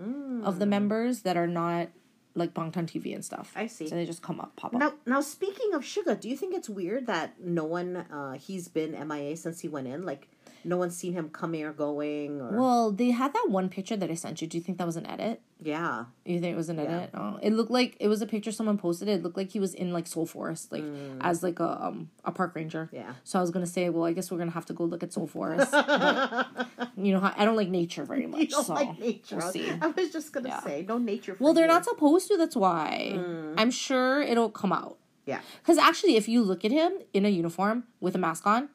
of 0.44 0.58
the 0.58 0.66
members 0.66 1.22
that 1.22 1.36
are 1.36 1.46
not 1.46 1.88
like 2.34 2.52
Bangtan 2.54 2.86
TV 2.86 3.14
and 3.14 3.24
stuff. 3.24 3.52
I 3.54 3.66
see. 3.66 3.88
So 3.88 3.94
they 3.94 4.06
just 4.06 4.22
come 4.22 4.40
up, 4.40 4.54
pop 4.56 4.74
up. 4.74 4.80
Now, 4.80 4.92
now 5.06 5.20
speaking 5.20 5.72
of 5.74 5.82
Suga, 5.82 6.18
do 6.18 6.28
you 6.28 6.36
think 6.36 6.54
it's 6.54 6.68
weird 6.68 7.06
that 7.06 7.40
no 7.40 7.64
one 7.64 7.96
uh, 7.96 8.32
he's 8.34 8.68
been 8.68 8.92
MIA 9.08 9.36
since 9.36 9.60
he 9.60 9.68
went 9.68 9.86
in? 9.86 10.04
Like, 10.04 10.28
no 10.64 10.76
one's 10.76 10.96
seen 10.96 11.12
him 11.12 11.28
coming 11.28 11.62
or 11.62 11.72
going, 11.72 12.40
or 12.40 12.58
Well, 12.58 12.90
they 12.90 13.10
had 13.10 13.32
that 13.34 13.46
one 13.48 13.68
picture 13.68 13.96
that 13.96 14.10
I 14.10 14.14
sent 14.14 14.40
you. 14.42 14.48
Do 14.48 14.56
you 14.56 14.62
think 14.64 14.78
that 14.78 14.86
was 14.86 14.96
an 14.96 15.06
edit? 15.06 15.40
Yeah, 15.64 16.04
You 16.24 16.38
think 16.40 16.52
it 16.52 16.56
was 16.56 16.68
an 16.68 16.78
edit? 16.78 17.10
Oh, 17.14 17.38
it 17.42 17.52
looked 17.52 17.70
like 17.70 17.96
it 17.98 18.08
was 18.08 18.20
a 18.22 18.26
picture 18.26 18.52
someone 18.52 18.76
posted. 18.78 19.08
It 19.08 19.22
looked 19.22 19.36
like 19.36 19.50
he 19.50 19.58
was 19.60 19.72
in 19.74 19.92
like 19.92 20.06
Seoul 20.06 20.26
Forest, 20.26 20.70
like 20.72 20.84
as 21.20 21.42
like 21.42 21.58
a 21.60 21.84
um 21.86 22.10
a 22.24 22.30
park 22.32 22.54
ranger. 22.54 22.90
Mm. 22.92 22.96
Yeah. 22.96 23.12
So 23.24 23.38
I 23.38 23.42
was 23.42 23.50
gonna 23.50 23.66
say, 23.66 23.88
well, 23.88 24.04
I 24.04 24.12
guess 24.12 24.30
we're 24.30 24.38
gonna 24.38 24.50
have 24.50 24.66
to 24.66 24.72
go 24.74 24.84
look 24.84 25.02
at 25.02 25.12
Seoul 25.12 25.26
Forest. 25.26 25.70
But, 25.72 26.68
you 26.96 27.12
know, 27.12 27.32
I 27.36 27.44
don't 27.44 27.56
like 27.56 27.68
nature 27.70 28.04
very 28.04 28.26
much. 28.26 28.40
you 28.40 28.46
don't 28.48 28.64
so 28.64 28.74
like 28.74 28.98
nature. 28.98 29.36
We'll 29.36 29.50
see. 29.52 29.70
I 29.70 29.86
was 29.88 30.10
just 30.12 30.32
gonna 30.32 30.48
Yeah. 30.50 30.60
say 30.60 30.84
no 30.86 30.98
nature. 30.98 31.34
For 31.34 31.42
Well, 31.44 31.54
they're 31.54 31.64
you. 31.66 31.72
not 31.72 31.84
supposed 31.84 32.28
to. 32.28 32.36
That's 32.36 32.56
why. 32.56 33.12
Mm. 33.14 33.54
I'm 33.56 33.70
sure 33.70 34.20
it'll 34.22 34.50
come 34.50 34.72
out. 34.72 34.98
Yeah, 35.26 35.40
Because 35.62 35.78
actually, 35.78 36.16
if 36.16 36.28
you 36.28 36.42
look 36.42 36.66
at 36.66 36.70
him 36.70 36.92
in 37.14 37.24
a 37.24 37.30
uniform 37.30 37.84
with 37.98 38.14
a 38.14 38.18
mask 38.18 38.46
on, 38.46 38.68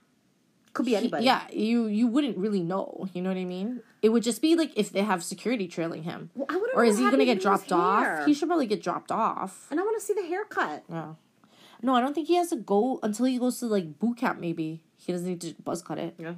could 0.80 0.86
be 0.86 0.96
anybody. 0.96 1.26
yeah, 1.26 1.42
you 1.52 1.88
you 1.88 2.08
wouldn't 2.08 2.38
really 2.38 2.64
know. 2.64 3.08
You 3.14 3.22
know 3.22 3.30
what 3.30 3.38
I 3.38 3.46
mean? 3.46 3.82
It 4.02 4.10
would 4.10 4.24
just 4.24 4.42
be 4.42 4.56
like 4.56 4.72
if 4.76 4.92
they 4.92 5.02
have 5.04 5.24
security 5.24 5.68
trailing 5.68 6.04
him, 6.04 6.30
Well, 6.36 6.48
or 6.74 6.84
is 6.86 6.98
he 6.98 7.04
gonna 7.12 7.26
get 7.26 7.42
dropped 7.42 7.72
off? 7.72 8.26
He 8.26 8.34
should 8.34 8.48
probably 8.48 8.68
get 8.68 8.82
dropped 8.82 9.12
off. 9.12 9.68
and 9.72 9.80
I 9.80 9.84
want 9.84 10.00
to 10.00 10.06
see 10.06 10.14
the 10.14 10.24
haircut. 10.26 10.84
Yeah. 10.90 11.14
No, 11.82 11.96
I 11.96 12.02
don't 12.02 12.14
think 12.14 12.28
he 12.28 12.36
has 12.36 12.50
to 12.50 12.56
go 12.58 13.00
until 13.04 13.26
he 13.26 13.38
goes 13.38 13.60
to 13.60 13.66
like 13.66 14.00
boot 14.00 14.18
camp. 14.18 14.40
Maybe 14.40 14.82
he 14.98 15.12
doesn't 15.12 15.28
need 15.28 15.42
to 15.42 15.54
buzz 15.64 15.82
cut 15.82 15.98
it. 15.98 16.16
Yeah. 16.18 16.36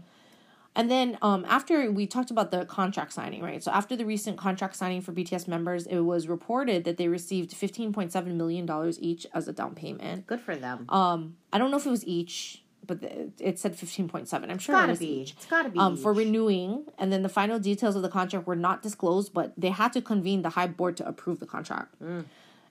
And 0.74 0.90
then 0.90 1.18
um, 1.22 1.44
after 1.50 1.92
we 1.92 2.08
talked 2.08 2.32
about 2.32 2.50
the 2.52 2.66
contract 2.66 3.12
signing, 3.12 3.42
right? 3.44 3.62
So 3.62 3.72
after 3.72 3.96
the 3.98 4.06
recent 4.06 4.38
contract 4.38 4.76
signing 4.78 5.02
for 5.02 5.12
BTS 5.12 5.46
members, 5.46 5.86
it 5.86 6.00
was 6.00 6.30
reported 6.30 6.86
that 6.86 6.96
they 6.96 7.10
received 7.10 7.52
fifteen 7.54 7.92
point 7.92 8.12
seven 8.14 8.38
million 8.38 8.66
dollars 8.66 8.98
each 9.02 9.28
as 9.34 9.48
a 9.50 9.54
down 9.54 9.76
payment. 9.76 10.26
Good 10.28 10.40
for 10.40 10.56
them. 10.56 10.86
Um, 10.90 11.36
I 11.52 11.58
don't 11.58 11.72
know 11.72 11.78
if 11.78 11.86
it 11.86 11.90
was 11.90 12.06
each, 12.08 12.61
but 12.86 13.00
it 13.40 13.60
said 13.60 13.76
fifteen 13.76 14.08
point 14.10 14.28
seven. 14.28 14.50
I'm 14.50 14.58
sure 14.58 14.76
it's 14.76 14.86
gotta 14.86 15.00
be. 15.00 15.22
each. 15.22 15.32
It's 15.34 15.46
gotta 15.46 15.70
be 15.70 15.80
Um, 15.80 15.96
for 15.98 16.14
renewing, 16.14 16.86
and 16.98 17.12
then 17.12 17.22
the 17.22 17.30
final 17.30 17.60
details 17.60 17.96
of 17.96 18.02
the 18.02 18.10
contract 18.10 18.48
were 18.48 18.56
not 18.56 18.82
disclosed, 18.82 19.34
but 19.34 19.54
they 19.58 19.70
had 19.70 19.94
to 19.94 20.02
convene 20.02 20.42
the 20.42 20.50
high 20.52 20.68
board 20.68 20.98
to 20.98 21.08
approve 21.08 21.40
the 21.40 21.46
contract. 21.46 21.96
Mm. 22.02 22.26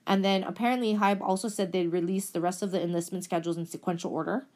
And 0.07 0.25
then 0.25 0.43
apparently, 0.43 0.95
Hybe 0.95 1.21
also 1.21 1.47
said 1.47 1.71
they'd 1.71 1.87
release 1.87 2.29
the 2.29 2.41
rest 2.41 2.61
of 2.63 2.71
the 2.71 2.81
enlistment 2.81 3.23
schedules 3.23 3.57
in 3.57 3.65
sequential 3.65 4.11
order. 4.11 4.47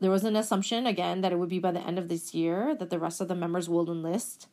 There 0.00 0.10
was 0.10 0.24
an 0.24 0.36
assumption 0.36 0.86
again 0.86 1.20
that 1.22 1.32
it 1.32 1.38
would 1.38 1.48
be 1.48 1.58
by 1.58 1.72
the 1.72 1.80
end 1.80 1.98
of 1.98 2.08
this 2.08 2.34
year 2.34 2.74
that 2.74 2.90
the 2.90 2.98
rest 2.98 3.20
of 3.20 3.28
the 3.28 3.34
members 3.34 3.68
will 3.68 3.90
enlist. 3.90 4.46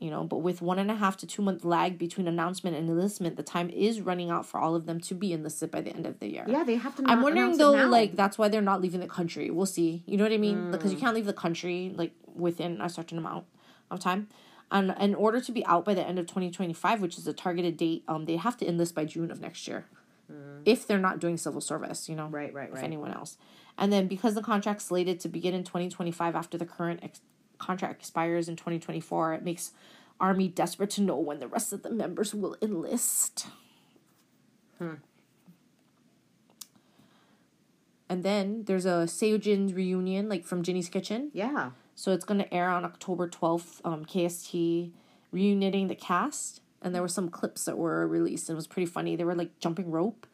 You 0.00 0.10
know, 0.10 0.22
but 0.22 0.36
with 0.38 0.62
one 0.62 0.78
and 0.78 0.92
a 0.92 0.94
half 0.94 1.16
to 1.18 1.26
two 1.26 1.42
month 1.42 1.64
lag 1.64 1.98
between 1.98 2.28
announcement 2.28 2.76
and 2.76 2.88
enlistment, 2.88 3.36
the 3.36 3.42
time 3.42 3.68
is 3.70 4.00
running 4.00 4.30
out 4.30 4.46
for 4.46 4.60
all 4.60 4.76
of 4.76 4.86
them 4.86 5.00
to 5.00 5.14
be 5.14 5.32
enlisted 5.32 5.72
by 5.72 5.80
the 5.80 5.90
end 5.90 6.06
of 6.06 6.20
the 6.20 6.28
year. 6.30 6.44
yeah, 6.46 6.62
they 6.62 6.76
have 6.76 6.94
to. 6.96 7.02
I'm 7.06 7.20
wondering 7.22 7.56
though, 7.56 7.72
like 7.72 8.14
that's 8.14 8.38
why 8.38 8.46
they're 8.48 8.62
not 8.62 8.80
leaving 8.80 9.00
the 9.00 9.08
country. 9.08 9.50
We'll 9.50 9.66
see. 9.66 10.04
You 10.06 10.16
know 10.16 10.22
what 10.24 10.32
I 10.32 10.38
mean? 10.38 10.56
Mm. 10.56 10.70
Because 10.70 10.92
you 10.92 10.98
can't 10.98 11.16
leave 11.16 11.26
the 11.26 11.32
country 11.32 11.92
like 11.96 12.12
within 12.34 12.80
a 12.80 12.88
certain 12.88 13.18
amount 13.18 13.46
of 13.90 13.98
time. 13.98 14.28
And 14.70 14.94
in 15.00 15.14
order 15.16 15.40
to 15.40 15.50
be 15.50 15.64
out 15.66 15.84
by 15.84 15.94
the 15.94 16.06
end 16.06 16.18
of 16.18 16.26
2025, 16.26 17.00
which 17.00 17.16
is 17.18 17.26
a 17.26 17.32
targeted 17.32 17.76
date, 17.78 18.04
um, 18.06 18.26
they 18.26 18.36
have 18.36 18.56
to 18.58 18.68
enlist 18.68 18.94
by 18.94 19.04
June 19.04 19.30
of 19.32 19.40
next 19.40 19.66
year. 19.66 19.86
If 20.66 20.86
they're 20.86 20.98
not 20.98 21.18
doing 21.20 21.38
civil 21.38 21.62
service, 21.62 22.08
you 22.08 22.14
know, 22.14 22.26
Mm. 22.28 22.32
Right, 22.34 22.52
right, 22.54 22.68
If 22.68 22.74
right. 22.74 22.84
anyone 22.84 23.12
else, 23.12 23.38
and 23.78 23.90
then 23.92 24.06
because 24.08 24.34
the 24.34 24.42
contract's 24.42 24.84
slated 24.84 25.18
to 25.20 25.28
begin 25.28 25.54
in 25.54 25.64
2025 25.64 26.36
after 26.36 26.58
the 26.58 26.66
current 26.66 27.00
ex- 27.02 27.20
contract 27.58 28.00
expires 28.00 28.48
in 28.48 28.56
2024, 28.56 29.34
it 29.34 29.42
makes 29.42 29.72
Army 30.20 30.48
desperate 30.48 30.90
to 30.90 31.02
know 31.02 31.16
when 31.18 31.38
the 31.40 31.48
rest 31.48 31.72
of 31.72 31.82
the 31.82 31.90
members 31.90 32.34
will 32.34 32.56
enlist. 32.60 33.46
Hmm. 34.78 34.94
And 38.08 38.22
then 38.22 38.64
there's 38.64 38.86
a 38.86 39.04
Seojin's 39.06 39.74
reunion, 39.74 40.28
like 40.28 40.44
from 40.44 40.62
Jinny's 40.62 40.88
Kitchen. 40.88 41.30
yeah, 41.34 41.70
So 41.94 42.12
it's 42.12 42.24
going 42.24 42.40
to 42.40 42.54
air 42.54 42.70
on 42.70 42.84
October 42.84 43.28
12th, 43.28 43.80
um, 43.84 44.04
KST, 44.04 44.90
reuniting 45.30 45.88
the 45.88 45.94
cast. 45.94 46.62
And 46.80 46.94
there 46.94 47.02
were 47.02 47.08
some 47.08 47.28
clips 47.28 47.64
that 47.64 47.76
were 47.76 48.06
released, 48.06 48.48
and 48.48 48.54
it 48.54 48.56
was 48.56 48.68
pretty 48.68 48.86
funny. 48.86 49.16
They 49.16 49.24
were 49.24 49.34
like 49.34 49.58
jumping 49.58 49.90
rope, 49.90 50.26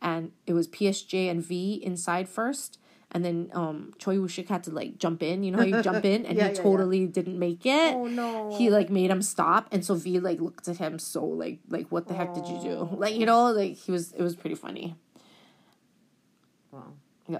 and 0.00 0.32
it 0.46 0.54
was 0.54 0.66
PSJ 0.66 1.30
and 1.30 1.44
V 1.44 1.74
inside 1.74 2.26
first. 2.28 2.78
And 3.12 3.24
then 3.24 3.50
um, 3.54 3.92
Choi 3.98 4.20
Woo-shik 4.20 4.48
had 4.48 4.62
to 4.64 4.70
like 4.70 4.96
jump 4.98 5.22
in. 5.22 5.42
You 5.42 5.50
know 5.50 5.58
how 5.58 5.64
you 5.64 5.82
jump 5.82 6.04
in, 6.04 6.24
and 6.26 6.36
Yeah, 6.36 6.44
he 6.44 6.50
yeah, 6.50 6.56
yeah. 6.56 6.62
totally 6.62 7.06
didn't 7.06 7.38
make 7.38 7.66
it. 7.66 7.94
Oh, 7.94 8.06
no. 8.06 8.56
He 8.56 8.70
like 8.70 8.88
made 8.88 9.10
him 9.10 9.20
stop, 9.20 9.66
and 9.72 9.84
so 9.84 9.94
V 9.96 10.20
like 10.20 10.40
looked 10.40 10.68
at 10.68 10.76
him 10.76 10.98
so 10.98 11.24
like 11.24 11.58
like 11.68 11.88
what 11.90 12.06
the 12.06 12.14
heck 12.14 12.34
did 12.34 12.46
you 12.46 12.60
do? 12.62 12.88
Like 12.96 13.14
you 13.16 13.26
know 13.26 13.50
like 13.50 13.76
he 13.76 13.90
was 13.90 14.12
it 14.12 14.22
was 14.22 14.36
pretty 14.36 14.54
funny. 14.54 14.94
Wow. 16.70 16.92
Yeah. 17.28 17.38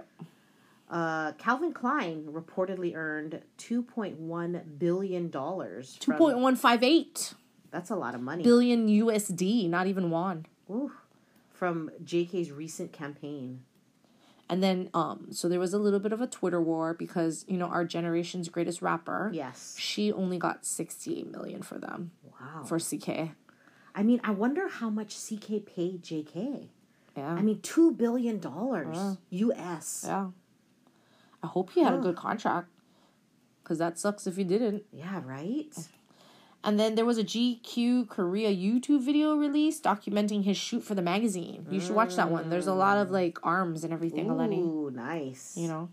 Uh, 0.90 1.32
Calvin 1.38 1.72
Klein 1.72 2.24
reportedly 2.32 2.96
earned 2.96 3.40
two 3.56 3.82
point 3.82 4.18
one 4.18 4.60
billion 4.78 5.30
dollars. 5.30 5.96
Two 6.00 6.12
point 6.14 6.38
one 6.38 6.56
five 6.56 6.82
eight 6.82 7.34
That's 7.70 7.90
a 7.90 7.96
lot 7.96 8.16
of 8.16 8.20
money. 8.20 8.42
billion 8.42 8.88
USD, 8.88 9.68
not 9.70 9.86
even 9.86 10.10
won. 10.10 10.46
Ooh, 10.68 10.90
from 11.52 11.90
JK's 12.02 12.50
recent 12.50 12.92
campaign. 12.92 13.60
And 14.50 14.62
then 14.62 14.90
um 14.94 15.28
so 15.30 15.48
there 15.48 15.60
was 15.60 15.72
a 15.72 15.78
little 15.78 16.00
bit 16.00 16.12
of 16.12 16.20
a 16.20 16.26
Twitter 16.26 16.60
war 16.60 16.92
because, 16.92 17.44
you 17.48 17.56
know, 17.56 17.66
our 17.66 17.84
generation's 17.84 18.48
greatest 18.48 18.82
rapper. 18.82 19.30
Yes. 19.32 19.76
She 19.78 20.12
only 20.12 20.38
got 20.38 20.66
68 20.66 21.30
million 21.30 21.62
for 21.62 21.78
them. 21.78 22.10
Wow. 22.24 22.64
For 22.64 22.78
CK. 22.78 23.30
I 23.94 24.02
mean, 24.02 24.20
I 24.24 24.32
wonder 24.32 24.68
how 24.68 24.90
much 24.90 25.14
CK 25.16 25.64
paid 25.64 26.02
JK. 26.02 26.68
Yeah. 27.16 27.32
I 27.34 27.42
mean, 27.42 27.60
two 27.60 27.92
billion 27.92 28.40
dollars 28.40 29.18
U.S. 29.30 30.04
yeah. 30.06 30.28
I 31.42 31.46
hope 31.46 31.70
he 31.70 31.82
had 31.82 31.94
a 31.94 31.98
good 31.98 32.16
contract. 32.16 32.68
Cause 33.64 33.78
that 33.78 33.98
sucks 34.00 34.26
if 34.26 34.36
he 34.36 34.42
didn't. 34.42 34.82
Yeah, 34.92 35.20
right. 35.24 35.72
And 36.62 36.78
then 36.78 36.94
there 36.94 37.06
was 37.06 37.16
a 37.16 37.24
GQ 37.24 38.08
Korea 38.08 38.50
YouTube 38.50 39.02
video 39.02 39.34
released 39.34 39.82
documenting 39.82 40.44
his 40.44 40.58
shoot 40.58 40.82
for 40.82 40.94
the 40.94 41.02
magazine. 41.02 41.66
You 41.70 41.80
should 41.80 41.94
watch 41.94 42.16
that 42.16 42.30
one. 42.30 42.50
There's 42.50 42.66
a 42.66 42.74
lot 42.74 42.98
of 42.98 43.08
mm. 43.08 43.12
like 43.12 43.38
arms 43.42 43.82
and 43.82 43.92
everything, 43.92 44.26
Eleni. 44.26 44.58
Ooh, 44.58 44.90
nice. 44.90 45.56
You 45.56 45.68
know. 45.68 45.88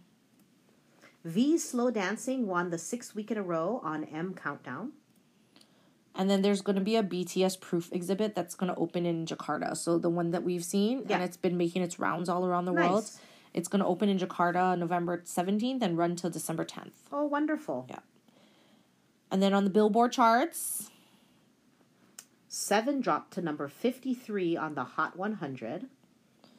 V 1.23 1.58
Slow 1.58 1.89
Dancing 1.89 2.47
won 2.47 2.69
the 2.69 2.77
sixth 2.77 3.15
week 3.15 3.32
in 3.32 3.38
a 3.38 3.43
row 3.43 3.80
on 3.84 4.03
M 4.06 4.34
Countdown. 4.34 4.91
And 6.15 6.30
then 6.30 6.41
there's 6.41 6.62
going 6.62 6.75
to 6.75 6.82
be 6.82 6.95
a 6.95 7.03
BTS 7.03 7.62
proof 7.62 7.89
exhibit 7.93 8.34
that's 8.34 8.56
going 8.56 8.73
to 8.73 8.80
open 8.80 9.06
in 9.06 9.25
Jakarta. 9.25 9.77
So 9.77 9.99
the 9.99 10.10
one 10.10 10.32
that 10.32 10.43
we've 10.43 10.63
seen, 10.65 11.03
Yeah. 11.08 11.17
and 11.17 11.23
it's 11.23 11.38
been 11.38 11.58
making 11.58 11.84
its 11.84 11.99
rounds 11.99 12.27
all 12.27 12.45
around 12.45 12.65
the 12.65 12.71
Nice. 12.71 12.89
world. 12.89 13.12
It's 13.53 13.67
going 13.67 13.82
to 13.82 13.86
open 13.86 14.10
in 14.10 14.17
Jakarta 14.17 14.77
November 14.77 15.21
17th 15.25 15.82
and 15.82 15.97
run 15.97 16.15
till 16.15 16.30
December 16.30 16.65
10th. 16.65 16.93
Oh, 17.12 17.25
wonderful. 17.25 17.86
Yeah. 17.89 17.99
And 19.31 19.41
then 19.41 19.53
on 19.53 19.63
the 19.63 19.69
Billboard 19.69 20.11
charts, 20.13 20.89
Seven 22.47 23.01
dropped 23.01 23.33
to 23.33 23.41
number 23.41 23.67
53 23.67 24.55
on 24.57 24.75
the 24.75 24.83
Hot 24.83 25.17
100. 25.17 25.87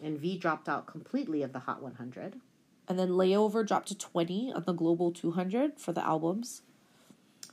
And 0.03 0.19
V 0.19 0.37
dropped 0.39 0.69
out 0.69 0.87
completely 0.87 1.43
of 1.43 1.53
the 1.53 1.61
Hot 1.61 1.83
100. 1.83 2.41
and 2.89 2.99
then 2.99 3.11
Layover 3.11 3.67
dropped 3.67 3.89
to 3.89 3.99
20 3.99 4.53
on 4.55 4.65
the 4.65 4.73
Global 4.73 5.13
200 5.13 5.79
for 5.79 5.93
the 5.93 6.03
albums. 6.05 6.63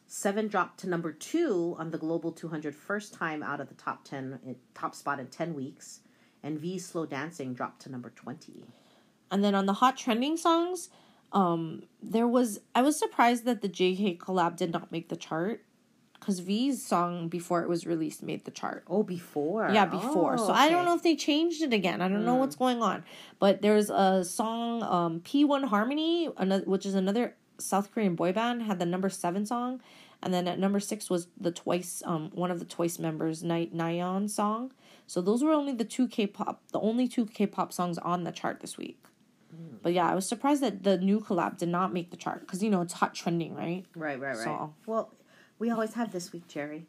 Seven 0.08 0.48
dropped 0.48 0.80
to 0.80 0.88
number 0.90 1.12
two 1.12 1.76
on 1.78 1.92
the 1.92 1.98
Global 1.98 2.32
200, 2.32 2.74
first 2.76 3.14
time 3.14 3.44
out 3.44 3.60
of 3.60 3.68
the 3.68 3.74
top 3.74 4.06
10, 4.06 4.40
eh, 4.48 4.54
top 4.74 4.96
spot 4.96 5.20
in 5.20 5.28
10 5.28 5.54
weeks. 5.54 6.02
And 6.44 6.60
V 6.60 6.78
Slow 6.80 7.06
Dancing 7.06 7.54
dropped 7.54 7.82
to 7.82 7.90
number 7.92 8.12
20. 8.12 8.64
And 9.32 9.44
then 9.44 9.56
on 9.56 9.66
the 9.66 9.74
hot 9.74 9.98
trending 9.98 10.38
songs, 10.38 10.90
um, 11.36 11.84
there 12.02 12.28
was 12.28 12.60
I 12.74 12.82
was 12.82 12.98
surprised 12.98 13.46
that 13.46 13.62
the 13.62 13.70
JK 13.70 14.18
collab 14.18 14.56
did 14.56 14.72
not 14.72 14.92
make 14.92 15.10
the 15.10 15.18
chart 15.18 15.62
because 16.26 16.40
V's 16.40 16.84
song 16.84 17.28
before 17.28 17.62
it 17.62 17.70
was 17.70 17.86
released 17.86 18.24
made 18.24 18.46
the 18.46 18.52
chart. 18.52 18.84
Oh, 18.88 19.04
before. 19.04 19.70
Yeah, 19.72 19.86
before. 19.86 20.36
Oh, 20.40 20.48
so 20.48 20.54
I 20.54 20.70
don't. 20.70 20.80
Hmm. 20.80 20.86
know 20.86 20.96
if 20.96 21.04
they 21.04 21.16
changed 21.16 21.62
it 21.62 21.74
again. 21.74 22.02
I 22.02 22.08
don't 22.08 22.26
know 22.26 22.36
what's 22.36 22.56
going 22.56 22.82
on. 22.82 23.04
But 23.38 23.62
there's 23.62 23.92
a 23.92 24.24
song, 24.24 24.82
um, 24.82 25.20
P1 25.20 25.66
Harmony, 25.66 26.30
another, 26.38 26.64
which 26.66 26.86
is 26.86 26.96
another 26.96 27.36
South 27.60 27.92
Korean 27.92 28.16
boy 28.16 28.32
band, 28.32 28.64
had 28.64 28.80
the 28.80 28.86
number 28.86 29.10
seven 29.10 29.46
song. 29.46 29.82
And 30.24 30.34
then 30.34 30.48
at 30.48 30.58
number 30.58 30.80
six 30.80 31.10
was 31.10 31.28
the 31.40 31.52
Twice, 31.52 32.02
um, 32.06 32.32
one 32.34 32.50
of 32.50 32.60
the 32.60 32.66
Twice 32.66 32.98
members, 32.98 33.44
Night 33.44 33.76
Nyan 33.76 34.28
song. 34.28 34.72
So 35.06 35.22
those 35.22 35.44
were 35.44 35.52
only 35.52 35.74
the 35.74 35.86
two 35.86 36.08
K-pop, 36.08 36.64
the 36.72 36.80
only 36.80 37.08
two 37.08 37.28
K-pop 37.28 37.72
songs 37.72 38.00
on 38.00 38.24
the 38.24 38.32
chart 38.32 38.62
this 38.62 38.78
week. 38.78 39.04
Hmm. 39.56 39.76
But 39.82 39.94
yeah, 39.94 40.10
I 40.10 40.16
was 40.16 40.28
surprised 40.28 40.62
that 40.62 40.84
the 40.84 40.98
new 40.98 41.20
collab 41.20 41.58
did 41.58 41.70
not 41.70 41.94
make 41.94 42.12
the 42.12 42.18
chart 42.18 42.42
because 42.42 42.62
you 42.64 42.70
know 42.70 42.82
it's 42.82 42.94
hot 42.94 43.14
trending, 43.14 43.56
right? 43.56 43.86
Right, 43.96 44.20
right, 44.20 44.36
right. 44.36 44.44
So- 44.44 44.74
Well, 44.86 45.14
we 45.60 45.70
always 45.70 45.94
have 45.94 46.12
this 46.12 46.32
week, 46.34 46.48
Jerry. 46.48 46.88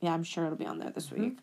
Yeah, 0.00 0.12
I'm 0.14 0.22
sure 0.24 0.44
it'll 0.44 0.56
be 0.56 0.66
on 0.66 0.78
there 0.78 0.90
this 0.90 1.06
Mm-hmm. 1.08 1.22
week. 1.22 1.38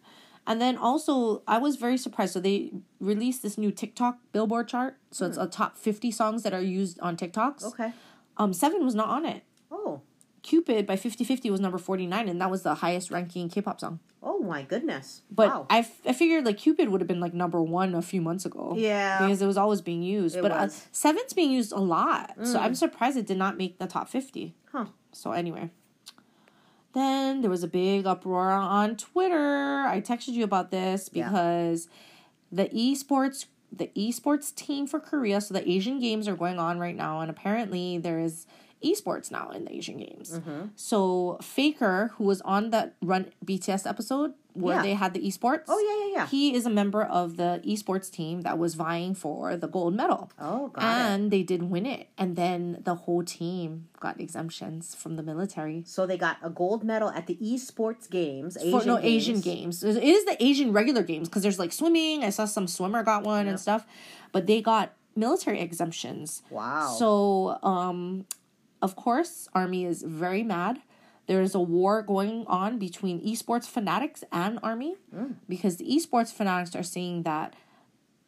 And 0.48 0.62
then 0.62 0.78
also, 0.78 1.42
I 1.48 1.58
was 1.58 1.76
very 1.76 1.98
surprised. 1.98 2.34
So 2.34 2.40
they 2.40 2.72
released 3.00 3.42
this 3.42 3.58
new 3.58 3.72
TikTok 3.72 4.20
Billboard 4.32 4.68
chart. 4.68 4.98
So 5.12 5.26
it's 5.26 5.38
a 5.38 5.48
top 5.48 5.76
50 5.78 6.12
songs 6.12 6.44
that 6.44 6.54
are 6.54 6.62
used 6.62 7.00
on 7.00 7.18
TikToks. 7.18 7.62
Hmm. 7.62 7.68
Okay. 7.68 7.94
Um, 8.38 8.54
Seven 8.54 8.86
was 8.86 8.94
not 8.96 9.10
on 9.10 9.26
it. 9.26 9.44
Oh. 9.72 10.02
Cupid 10.46 10.86
by 10.86 10.96
Fifty 10.96 11.24
Fifty 11.24 11.50
was 11.50 11.60
number 11.60 11.80
49, 11.80 12.30
and 12.30 12.40
that 12.40 12.52
was 12.52 12.62
the 12.62 12.76
highest 12.76 13.10
ranking 13.10 13.50
K-pop 13.50 13.80
song. 13.80 14.00
Oh 14.22 14.38
my 14.40 14.62
goodness. 14.62 15.24
But 15.32 15.50
wow. 15.50 15.66
I, 15.72 15.80
f- 15.80 16.00
I 16.06 16.14
figured 16.14 16.46
like 16.46 16.60
Cupid 16.60 16.90
would 16.90 17.02
have 17.02 17.08
been 17.08 17.20
like 17.20 17.34
number 17.34 17.60
one 17.64 17.96
a 17.96 18.02
few 18.04 18.22
months 18.22 18.46
ago. 18.46 18.76
Yeah. 18.78 19.20
Because 19.26 19.42
it 19.42 19.48
was 19.48 19.58
always 19.58 19.82
being 19.82 20.04
used. 20.04 20.36
It 20.36 20.44
but 20.44 20.52
Uh, 20.52 20.56
was. 20.66 20.74
Mm. 20.76 20.88
Seven's 20.92 21.34
being 21.34 21.50
used 21.52 21.72
a 21.72 21.80
lot. 21.80 22.36
So 22.44 22.60
I'm 22.60 22.76
surprised 22.76 23.18
it 23.18 23.26
did 23.26 23.38
not 23.40 23.58
make 23.58 23.80
the 23.80 23.88
top 23.88 24.08
50. 24.08 24.54
Huh. 24.72 24.86
So 25.14 25.32
anyway. 25.32 25.72
Then 26.94 27.42
there 27.42 27.50
was 27.50 27.64
a 27.64 27.68
big 27.68 28.06
uproar 28.06 28.52
on 28.52 28.96
Twitter. 28.98 29.84
I 29.88 30.00
texted 30.00 30.34
you 30.34 30.44
about 30.44 30.70
this 30.70 31.10
Yeah. 31.12 31.30
because 31.30 31.88
the 32.52 32.66
esports 32.70 33.46
the 33.72 33.88
esports 33.98 34.54
team 34.56 34.86
for 34.88 35.00
Korea, 35.02 35.42
so 35.42 35.54
the 35.54 35.68
Asian 35.70 36.00
games 36.00 36.28
are 36.30 36.36
going 36.36 36.60
on 36.60 36.80
right 36.80 36.96
now 36.96 37.20
and 37.20 37.30
apparently 37.30 37.98
there 37.98 38.20
is 38.20 38.46
esports 38.90 39.32
now 39.32 39.50
in 39.52 39.66
the 39.66 39.74
Asian 39.76 39.98
games. 39.98 40.32
Mm-hmm. 40.40 40.68
So 40.76 41.38
Faker, 41.42 42.12
who 42.18 42.24
was 42.26 42.42
on 42.42 42.70
the 42.70 42.92
Run 43.02 43.32
BTS 43.46 43.88
episode 43.90 44.34
where 44.54 44.78
Yeah. 44.78 44.82
they 44.84 44.94
had 44.94 45.14
the 45.14 45.20
esports. 45.20 45.64
Oh, 45.68 45.78
yeah, 45.78 45.98
yeah, 46.08 46.14
yeah. 46.22 46.28
He 46.28 46.56
is 46.56 46.66
a 46.66 46.70
member 46.70 47.04
of 47.04 47.36
the 47.36 47.62
esports 47.68 48.10
team 48.10 48.42
that 48.44 48.58
was 48.58 48.76
vying 48.76 49.14
for 49.14 49.58
the 49.58 49.68
gold 49.68 49.94
medal. 49.96 50.32
Oh, 50.40 50.70
got 50.70 50.82
it. 50.82 50.86
and 51.12 51.30
they 51.30 51.44
did 51.44 51.64
win 51.64 51.86
it. 51.86 52.08
And 52.18 52.38
then 52.38 52.80
the 52.82 52.96
whole 52.96 53.22
team 53.24 53.90
got 54.00 54.18
exemptions 54.22 54.96
from 54.96 55.18
the 55.18 55.24
military. 55.24 55.84
So 55.86 56.06
they 56.06 56.18
got 56.18 56.38
a 56.42 56.50
gold 56.50 56.86
medal 56.86 57.10
at 57.10 57.28
the 57.28 57.36
esports 57.44 58.10
games. 58.10 58.56
Asian 58.58 58.80
For, 58.80 58.86
no, 58.86 58.96
games. 58.96 59.06
Asian 59.14 59.40
games. 59.42 59.84
It 59.84 60.02
is 60.02 60.24
the 60.24 60.38
Asian 60.42 60.72
regular 60.72 61.04
games 61.04 61.28
because 61.28 61.42
there's 61.44 61.60
like 61.60 61.74
swimming. 61.74 62.24
I 62.24 62.30
saw 62.30 62.46
some 62.46 62.68
swimmer 62.68 63.04
got 63.04 63.24
one 63.24 63.48
and 63.48 63.60
stuff. 63.60 63.86
But 64.32 64.48
they 64.48 64.62
got 64.62 64.94
military 65.18 65.60
exemptions. 65.60 66.44
Wow. 66.50 66.96
So, 66.98 67.60
um, 67.62 68.26
of 68.82 68.96
course, 68.96 69.48
Army 69.54 69.86
is 69.86 70.04
very 70.04 70.44
mad. 70.44 70.80
There 71.28 71.42
is 71.42 71.56
a 71.56 71.60
war 71.60 72.02
going 72.04 72.46
on 72.48 72.78
between 72.78 73.20
esports 73.26 73.66
fanatics 73.68 74.24
and 74.32 74.60
Army 74.62 74.96
Mm. 75.14 75.36
because 75.50 75.78
the 75.78 75.86
esports 75.86 76.32
fanatics 76.32 76.76
are 76.76 76.84
saying 76.84 77.24
that 77.24 77.56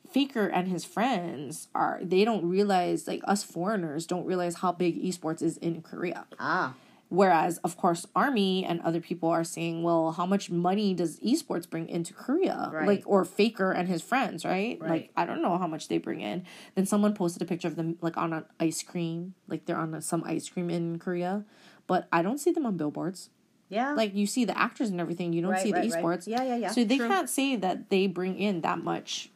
Faker 0.10 0.48
and 0.48 0.70
his 0.70 0.86
friends 0.86 1.68
are 1.76 2.00
they 2.02 2.24
don't 2.24 2.46
realize 2.46 3.08
like 3.08 3.22
us 3.26 3.44
foreigners 3.44 4.08
don't 4.08 4.26
realize 4.26 4.56
how 4.56 4.72
big 4.72 5.04
esports 5.04 5.42
is 5.42 5.58
in 5.58 5.82
Korea. 5.82 6.26
Ah. 6.40 6.74
Whereas, 7.10 7.58
of 7.60 7.78
course, 7.78 8.06
Army 8.16 8.66
and 8.66 8.82
other 8.82 9.00
people 9.00 9.30
are 9.30 9.46
saying, 9.46 9.82
well, 9.82 10.12
how 10.12 10.26
much 10.26 10.50
money 10.50 10.94
does 10.94 11.20
esports 11.22 11.70
bring 11.70 11.88
into 11.88 12.14
Korea? 12.14 12.70
Right. 12.74 12.88
Like, 12.88 13.04
or 13.06 13.24
Faker 13.24 13.72
and 13.72 13.88
his 13.88 14.02
friends, 14.02 14.44
right? 14.44 14.78
Right. 14.82 14.90
Like, 14.90 15.12
I 15.16 15.26
don't 15.26 15.42
know 15.42 15.58
how 15.58 15.68
much 15.68 15.88
they 15.88 16.00
bring 16.00 16.20
in. 16.20 16.44
Then 16.76 16.86
someone 16.86 17.14
posted 17.14 17.42
a 17.42 17.46
picture 17.46 17.70
of 17.70 17.78
them, 17.78 17.98
like, 18.02 18.18
on 18.18 18.34
an 18.34 18.44
ice 18.60 18.84
cream. 18.84 19.36
Like, 19.48 19.66
they're 19.66 19.78
on 19.78 19.94
a, 19.94 20.02
some 20.02 20.24
ice 20.26 20.50
cream 20.50 20.70
in 20.70 21.00
Korea. 21.00 21.46
But 21.88 22.10
I 22.12 22.22
don't 22.22 22.40
see 22.40 22.52
them 22.52 22.66
on 22.66 22.76
billboards. 22.76 23.30
Yeah. 23.70 23.94
Like, 23.94 24.14
you 24.14 24.28
see 24.28 24.44
the 24.44 24.58
actors 24.58 24.90
and 24.90 25.00
everything. 25.00 25.32
You 25.32 25.42
don't 25.42 25.52
Right, 25.52 25.64
see 25.64 25.72
the 25.72 25.80
esports. 25.80 26.28
Yeah, 26.28 26.44
yeah, 26.44 26.58
yeah. 26.58 26.72
So 26.72 26.84
they 26.84 26.98
True. 26.98 27.08
can't 27.08 27.30
say 27.30 27.56
that 27.56 27.90
they 27.90 28.08
bring 28.08 28.38
in 28.38 28.62
that 28.62 28.84
much 28.84 29.30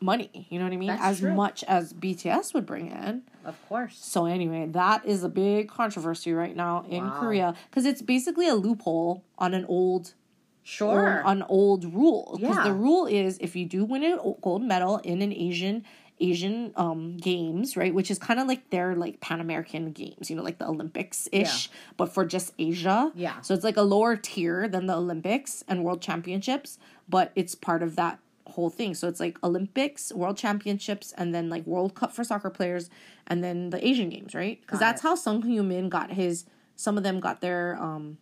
money. 0.00 0.46
You 0.50 0.58
know 0.58 0.64
what 0.64 0.72
I 0.72 0.76
mean? 0.76 0.88
That's 0.88 1.02
as 1.02 1.20
true. 1.20 1.34
much 1.34 1.62
as 1.64 1.92
BTS 1.92 2.54
would 2.54 2.66
bring 2.66 2.90
in. 2.90 3.22
of 3.44 3.56
course. 3.68 3.98
So 4.00 4.26
anyway, 4.26 4.66
that 4.72 5.04
is 5.06 5.22
a 5.24 5.28
big 5.28 5.68
controversy 5.68 6.32
right 6.32 6.54
now 6.56 6.84
in 6.88 7.04
Wow. 7.04 7.20
Korea 7.20 7.54
because 7.70 7.84
it's 7.86 8.02
basically 8.02 8.48
a 8.48 8.54
loophole 8.54 9.24
on 9.38 9.54
an 9.54 9.64
old 9.66 10.14
Sure. 10.62 10.90
or 11.00 11.22
an 11.26 11.42
old 11.48 11.92
rule. 11.94 12.36
Because 12.40 12.56
Yeah. 12.56 12.64
the 12.64 12.74
rule 12.74 13.06
is 13.06 13.38
if 13.40 13.56
you 13.56 13.64
do 13.66 13.84
win 13.84 14.02
a 14.04 14.16
gold 14.42 14.62
medal 14.62 14.98
in 14.98 15.22
an 15.22 15.32
Asian 15.32 15.84
Asian 16.22 16.70
um 16.76 17.16
games, 17.16 17.78
right, 17.78 17.94
which 17.94 18.10
is 18.10 18.18
kind 18.18 18.38
of 18.38 18.46
like 18.46 18.68
their 18.68 18.94
like 18.94 19.20
Pan 19.20 19.40
American 19.40 19.90
games, 19.92 20.28
you 20.28 20.36
know, 20.36 20.42
like 20.42 20.58
the 20.58 20.66
Olympics 20.68 21.28
ish, 21.32 21.70
but 21.96 22.12
for 22.12 22.26
just 22.26 22.52
Asia. 22.58 23.10
Yeah. 23.14 23.40
So 23.40 23.54
it's 23.54 23.64
like 23.64 23.78
a 23.78 23.82
lower 23.82 24.16
tier 24.16 24.68
than 24.68 24.84
the 24.86 24.94
Olympics 24.96 25.64
and 25.66 25.82
World 25.82 26.02
Championships, 26.02 26.78
but 27.08 27.32
it's 27.34 27.54
part 27.54 27.82
of 27.82 27.96
that 27.96 28.18
whole 28.50 28.70
thing. 28.70 28.94
So 28.94 29.08
it's 29.08 29.20
like 29.20 29.38
Olympics, 29.42 30.12
World 30.12 30.36
Championships, 30.36 31.12
and 31.16 31.34
then 31.34 31.48
like 31.48 31.66
World 31.66 31.94
Cup 31.94 32.12
for 32.12 32.24
soccer 32.24 32.50
players, 32.50 32.90
and 33.26 33.42
then 33.42 33.70
the 33.70 33.84
Asian 33.86 34.08
Games, 34.10 34.34
right? 34.34 34.60
Because 34.60 34.80
that's 34.80 35.00
it. 35.00 35.06
how 35.06 35.14
Son 35.14 35.42
Heung-min 35.42 35.88
got 35.88 36.10
his. 36.12 36.44
Some 36.76 36.96
of 36.96 37.02
them 37.02 37.20
got 37.20 37.40
their 37.40 37.76
um 37.80 38.18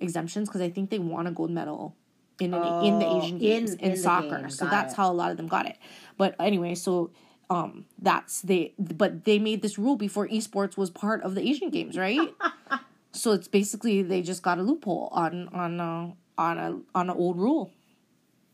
exemptions 0.00 0.48
because 0.48 0.60
I 0.60 0.70
think 0.70 0.90
they 0.90 0.98
won 0.98 1.26
a 1.26 1.32
gold 1.32 1.50
medal 1.50 1.96
in 2.40 2.52
an, 2.54 2.62
in 2.84 2.98
the 2.98 3.06
Oh, 3.06 3.18
Asian 3.18 3.38
games 3.38 3.74
in, 3.74 3.80
in 3.80 3.90
the 3.92 3.96
soccer. 3.96 4.38
game. 4.40 4.50
So 4.50 4.66
that's 4.66 4.92
it. 4.92 4.96
how 4.96 5.10
a 5.10 5.14
lot 5.14 5.30
of 5.30 5.36
them 5.36 5.46
got 5.48 5.66
it. 5.66 5.76
But 6.18 6.34
anyway, 6.38 6.74
so 6.74 7.10
um 7.48 7.86
that's 7.98 8.42
they 8.42 8.74
but 8.78 9.24
they 9.24 9.38
made 9.38 9.62
this 9.62 9.78
rule 9.78 9.96
before 9.96 10.26
esports 10.28 10.76
was 10.76 10.90
part 10.90 11.22
of 11.22 11.34
the 11.34 11.40
Asian 11.48 11.70
games, 11.70 11.96
right? 11.96 12.34
so 13.12 13.32
it's 13.32 13.48
basically 13.48 14.02
they 14.02 14.20
just 14.20 14.42
got 14.42 14.58
a 14.58 14.62
loophole 14.62 15.08
on 15.12 15.48
on 15.48 15.80
uh, 15.80 16.10
on 16.36 16.58
a 16.58 16.80
on 16.94 17.08
an 17.10 17.16
old 17.16 17.38
rule. 17.38 17.72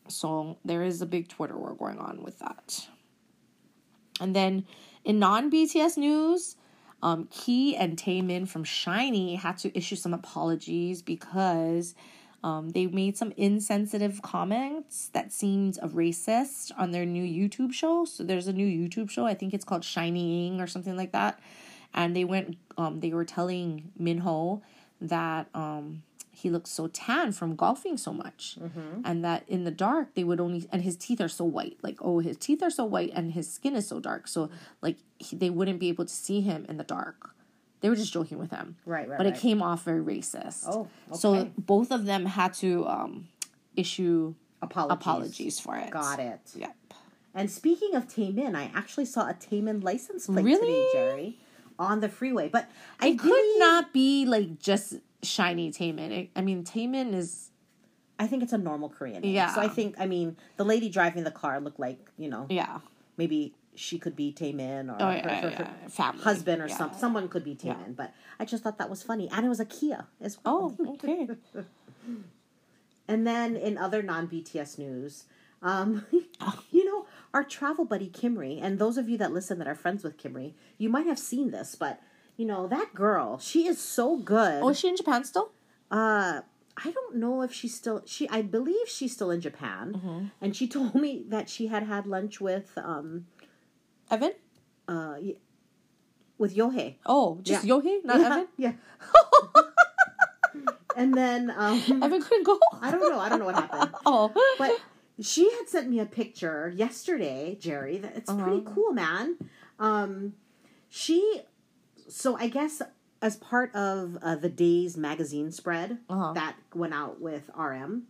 So 0.09 0.59
there 0.65 0.83
is 0.83 1.01
a 1.03 1.07
big 1.07 1.29
Twitter 1.29 1.57
war 1.57 1.75
going 1.75 1.99
on 1.99 2.23
with 2.23 2.39
that. 2.41 2.89
And 4.21 4.35
then 4.37 4.67
in 5.05 5.19
non 5.19 5.51
BTS 5.51 5.97
news, 5.97 6.57
um, 7.03 7.29
Key 7.31 7.77
and 7.77 7.97
Taemin 7.97 8.47
from 8.49 8.65
SHINee 8.65 9.39
had 9.39 9.59
to 9.59 9.77
issue 9.77 9.97
some 9.97 10.15
apologies 10.15 11.03
because 11.03 11.95
Um, 12.45 12.71
they 12.71 12.87
made 12.87 13.17
some 13.17 13.33
insensitive 13.37 14.21
comments 14.21 15.09
that 15.13 15.33
seemed 15.33 15.79
a 15.81 15.87
racist 15.87 16.73
on 16.77 16.91
their 16.91 17.07
new 17.07 17.23
YouTube 17.23 17.73
show. 17.73 18.05
So 18.05 18.25
there's 18.25 18.49
a 18.49 18.53
new 18.53 18.67
YouTube 18.67 19.11
show. 19.11 19.27
I 19.27 19.35
think 19.35 19.55
it's 19.55 19.65
called 19.65 19.85
Shining 19.85 20.61
or 20.61 20.67
something 20.67 20.97
like 20.97 21.13
that. 21.13 21.39
And 21.95 22.17
they 22.17 22.25
went. 22.25 22.57
Um, 22.77 22.99
they 22.99 23.13
were 23.13 23.25
telling 23.25 23.93
Minho 23.97 24.63
that 25.01 25.47
um, 25.55 26.03
he 26.43 26.51
looks 26.51 26.71
so 26.71 26.87
tan 26.89 27.33
from 27.33 27.55
golfing 27.57 27.97
so 27.97 28.13
much, 28.13 28.59
and 29.05 29.25
that 29.25 29.45
in 29.49 29.65
the 29.65 29.71
dark 29.71 30.15
they 30.15 30.25
would 30.25 30.41
only 30.41 30.67
and 30.73 30.83
his 30.83 30.97
teeth 30.97 31.21
are 31.21 31.29
so 31.29 31.45
white. 31.45 31.79
Like 31.83 31.99
oh, 32.01 32.19
his 32.19 32.37
teeth 32.37 32.63
are 32.63 32.71
so 32.71 32.85
white 32.85 33.13
and 33.15 33.33
his 33.33 33.51
skin 33.53 33.75
is 33.77 33.87
so 33.89 34.01
dark. 34.01 34.27
So 34.29 34.51
like 34.81 34.97
he, 35.19 35.37
they 35.37 35.51
wouldn't 35.51 35.79
be 35.81 35.89
able 35.89 36.05
to 36.05 36.13
see 36.13 36.41
him 36.41 36.67
in 36.69 36.77
the 36.77 36.85
dark. 36.85 37.35
They 37.81 37.89
were 37.89 37.97
just 37.97 38.13
joking 38.13 38.39
with 38.39 38.51
him. 38.51 38.77
Right, 38.87 39.09
right, 39.09 39.19
But 39.19 39.27
right. 39.27 39.37
it 39.37 39.41
came 39.41 39.61
off 39.63 39.83
very 39.85 40.01
racist. 40.03 40.67
Oh, 40.69 40.89
So 41.17 41.51
both 41.59 41.91
of 41.91 42.05
them 42.05 42.27
had 42.27 42.55
to 42.55 42.87
um, 42.87 43.29
issue 43.77 44.35
Apologies. 44.63 44.97
apologies 45.01 45.61
for 45.61 45.77
it. 45.77 45.91
Got 45.91 46.21
it. 46.21 46.41
Yep. 46.55 46.77
And 47.35 47.51
speaking 47.51 47.97
of 47.97 48.07
Taemin, 48.07 48.55
I 48.55 48.71
actually 48.75 49.07
saw 49.07 49.29
a 49.29 49.35
Taemin 49.35 49.83
license 49.83 50.27
plate 50.27 50.45
Really? 50.45 50.61
today, 50.61 50.89
Jerry, 50.93 51.39
on 51.79 51.99
the 52.01 52.09
freeway. 52.09 52.49
But 52.49 52.69
I 53.01 53.09
It 53.09 53.19
could 53.19 53.59
not 53.59 53.93
be 53.93 54.27
like 54.27 54.61
just 54.61 54.95
SHINee 55.23 55.71
Taemin. 55.77 56.29
I 56.37 56.41
mean, 56.41 56.65
Taemin 56.65 57.15
is 57.15 57.51
I 58.19 58.27
think 58.27 58.43
it's 58.43 58.53
a 58.53 58.59
normal 58.59 58.89
Korean 58.89 59.23
name. 59.23 59.35
Yeah. 59.35 59.53
So 59.55 59.61
I 59.61 59.69
think, 59.69 59.97
I 59.99 60.07
mean, 60.07 60.37
the 60.57 60.65
lady 60.65 60.89
driving 60.89 61.25
the 61.25 61.31
car 61.31 61.61
looked 61.61 61.81
like, 61.81 61.99
you 62.17 62.29
know, 62.29 62.47
yeah. 62.51 62.79
maybe 63.17 63.55
she 63.75 63.99
could 63.99 64.15
be 64.15 64.33
Taemin 64.33 64.91
or 64.91 64.97
Oh, 65.01 65.07
her, 65.07 65.17
yeah, 65.17 65.41
her- 65.41 65.49
yeah, 65.51 65.65
her 65.83 65.89
family. 65.89 66.23
husband 66.23 66.63
or 66.63 66.69
Yeah. 66.69 66.77
some 66.77 66.93
someone 66.95 67.29
could 67.29 67.43
be 67.43 67.55
Taemin. 67.57 67.97
But 67.97 68.13
I 68.39 68.45
just 68.45 68.63
thought 68.63 68.79
that 68.79 68.91
was 68.91 69.03
funny, 69.03 69.29
and 69.33 69.45
it 69.47 69.49
was 69.49 69.61
a 69.61 69.65
Kia 69.65 70.07
as 70.21 70.39
well. 70.45 70.77
Oh, 70.79 70.93
okay. 70.95 71.29
And 73.09 73.27
then 73.27 73.57
in 73.57 73.77
other 73.77 74.01
non 74.03 74.29
BTS 74.29 74.79
news, 74.79 75.25
um, 75.61 76.07
you 76.71 76.85
know, 76.85 77.07
our 77.35 77.43
travel 77.45 77.85
buddy 77.85 78.09
Kimry, 78.09 78.61
and 78.63 78.79
those 78.79 78.97
of 78.97 79.09
you 79.09 79.19
that 79.19 79.33
listen 79.33 79.59
that 79.59 79.67
are 79.67 79.75
friends 79.75 80.05
with 80.05 80.17
Kimry, 80.17 80.53
you 80.79 80.89
might 80.89 81.07
have 81.07 81.19
seen 81.19 81.51
this, 81.51 81.75
but 81.75 82.01
you 82.43 82.49
know 82.51 82.67
that 82.67 82.91
girl, 82.95 83.39
she 83.39 83.67
is 83.73 83.79
so 83.81 84.17
good. 84.19 84.59
oh, 84.63 84.71
is 84.71 84.79
she 84.81 84.89
in 84.89 84.97
Japan 84.97 85.23
still? 85.25 85.53
uh, 85.91 86.41
I 86.75 86.91
don't 86.91 87.17
know 87.23 87.43
if 87.47 87.53
she's 87.53 87.75
still 87.75 88.03
she. 88.07 88.29
I 88.31 88.41
believe 88.43 88.89
she's 88.89 89.13
still 89.13 89.31
in 89.31 89.41
Japan, 89.41 90.31
and 90.41 90.57
she 90.57 90.67
told 90.77 90.95
me 91.05 91.23
that 91.29 91.49
she 91.49 91.67
had 91.69 91.83
had 91.93 92.07
lunch 92.07 92.41
with 92.41 92.69
um 92.77 93.27
Evan? 94.11 94.33
uh 94.89 95.17
with 96.39 96.57
Yohei. 96.57 96.97
Oh, 97.07 97.39
just 97.43 97.63
Yeah. 97.65 97.71
Yohei, 97.77 97.97
not 98.05 98.19
yeah, 98.21 98.27
Evan. 98.33 98.49
yeah. 98.65 98.73
and 100.97 101.15
then 101.15 101.53
um, 101.57 101.81
Evan 102.03 102.21
couldn't 102.23 102.45
go. 102.45 102.59
I 102.81 102.91
don't 102.91 103.01
know. 103.01 103.21
I 103.21 103.29
don't 103.29 103.39
know 103.39 103.45
what 103.47 103.55
happened. 103.55 103.93
Oh, 104.07 104.33
But 104.59 104.73
she 105.21 105.45
had 105.53 105.69
sent 105.69 105.89
me 105.89 106.01
a 106.01 106.07
picture 106.07 106.73
yesterday, 106.75 107.57
Jerry. 107.61 107.99
That 107.99 108.17
it's 108.17 108.33
pretty 108.33 108.63
cool, 108.75 108.93
man. 108.93 109.37
Um, 109.79 110.35
she, 110.89 111.43
so 112.13 112.37
I 112.37 112.49
guess 112.49 112.83
as 113.21 113.37
part 113.37 113.75
of 113.75 114.19
uh, 114.23 114.37
the 114.37 114.49
Dazed 114.49 114.97
magazine 114.97 115.51
spread 115.53 115.99
Uh-huh. 116.11 116.33
that 116.35 116.57
went 116.75 116.93
out 116.95 117.21
with 117.21 117.51
RM, 117.57 118.05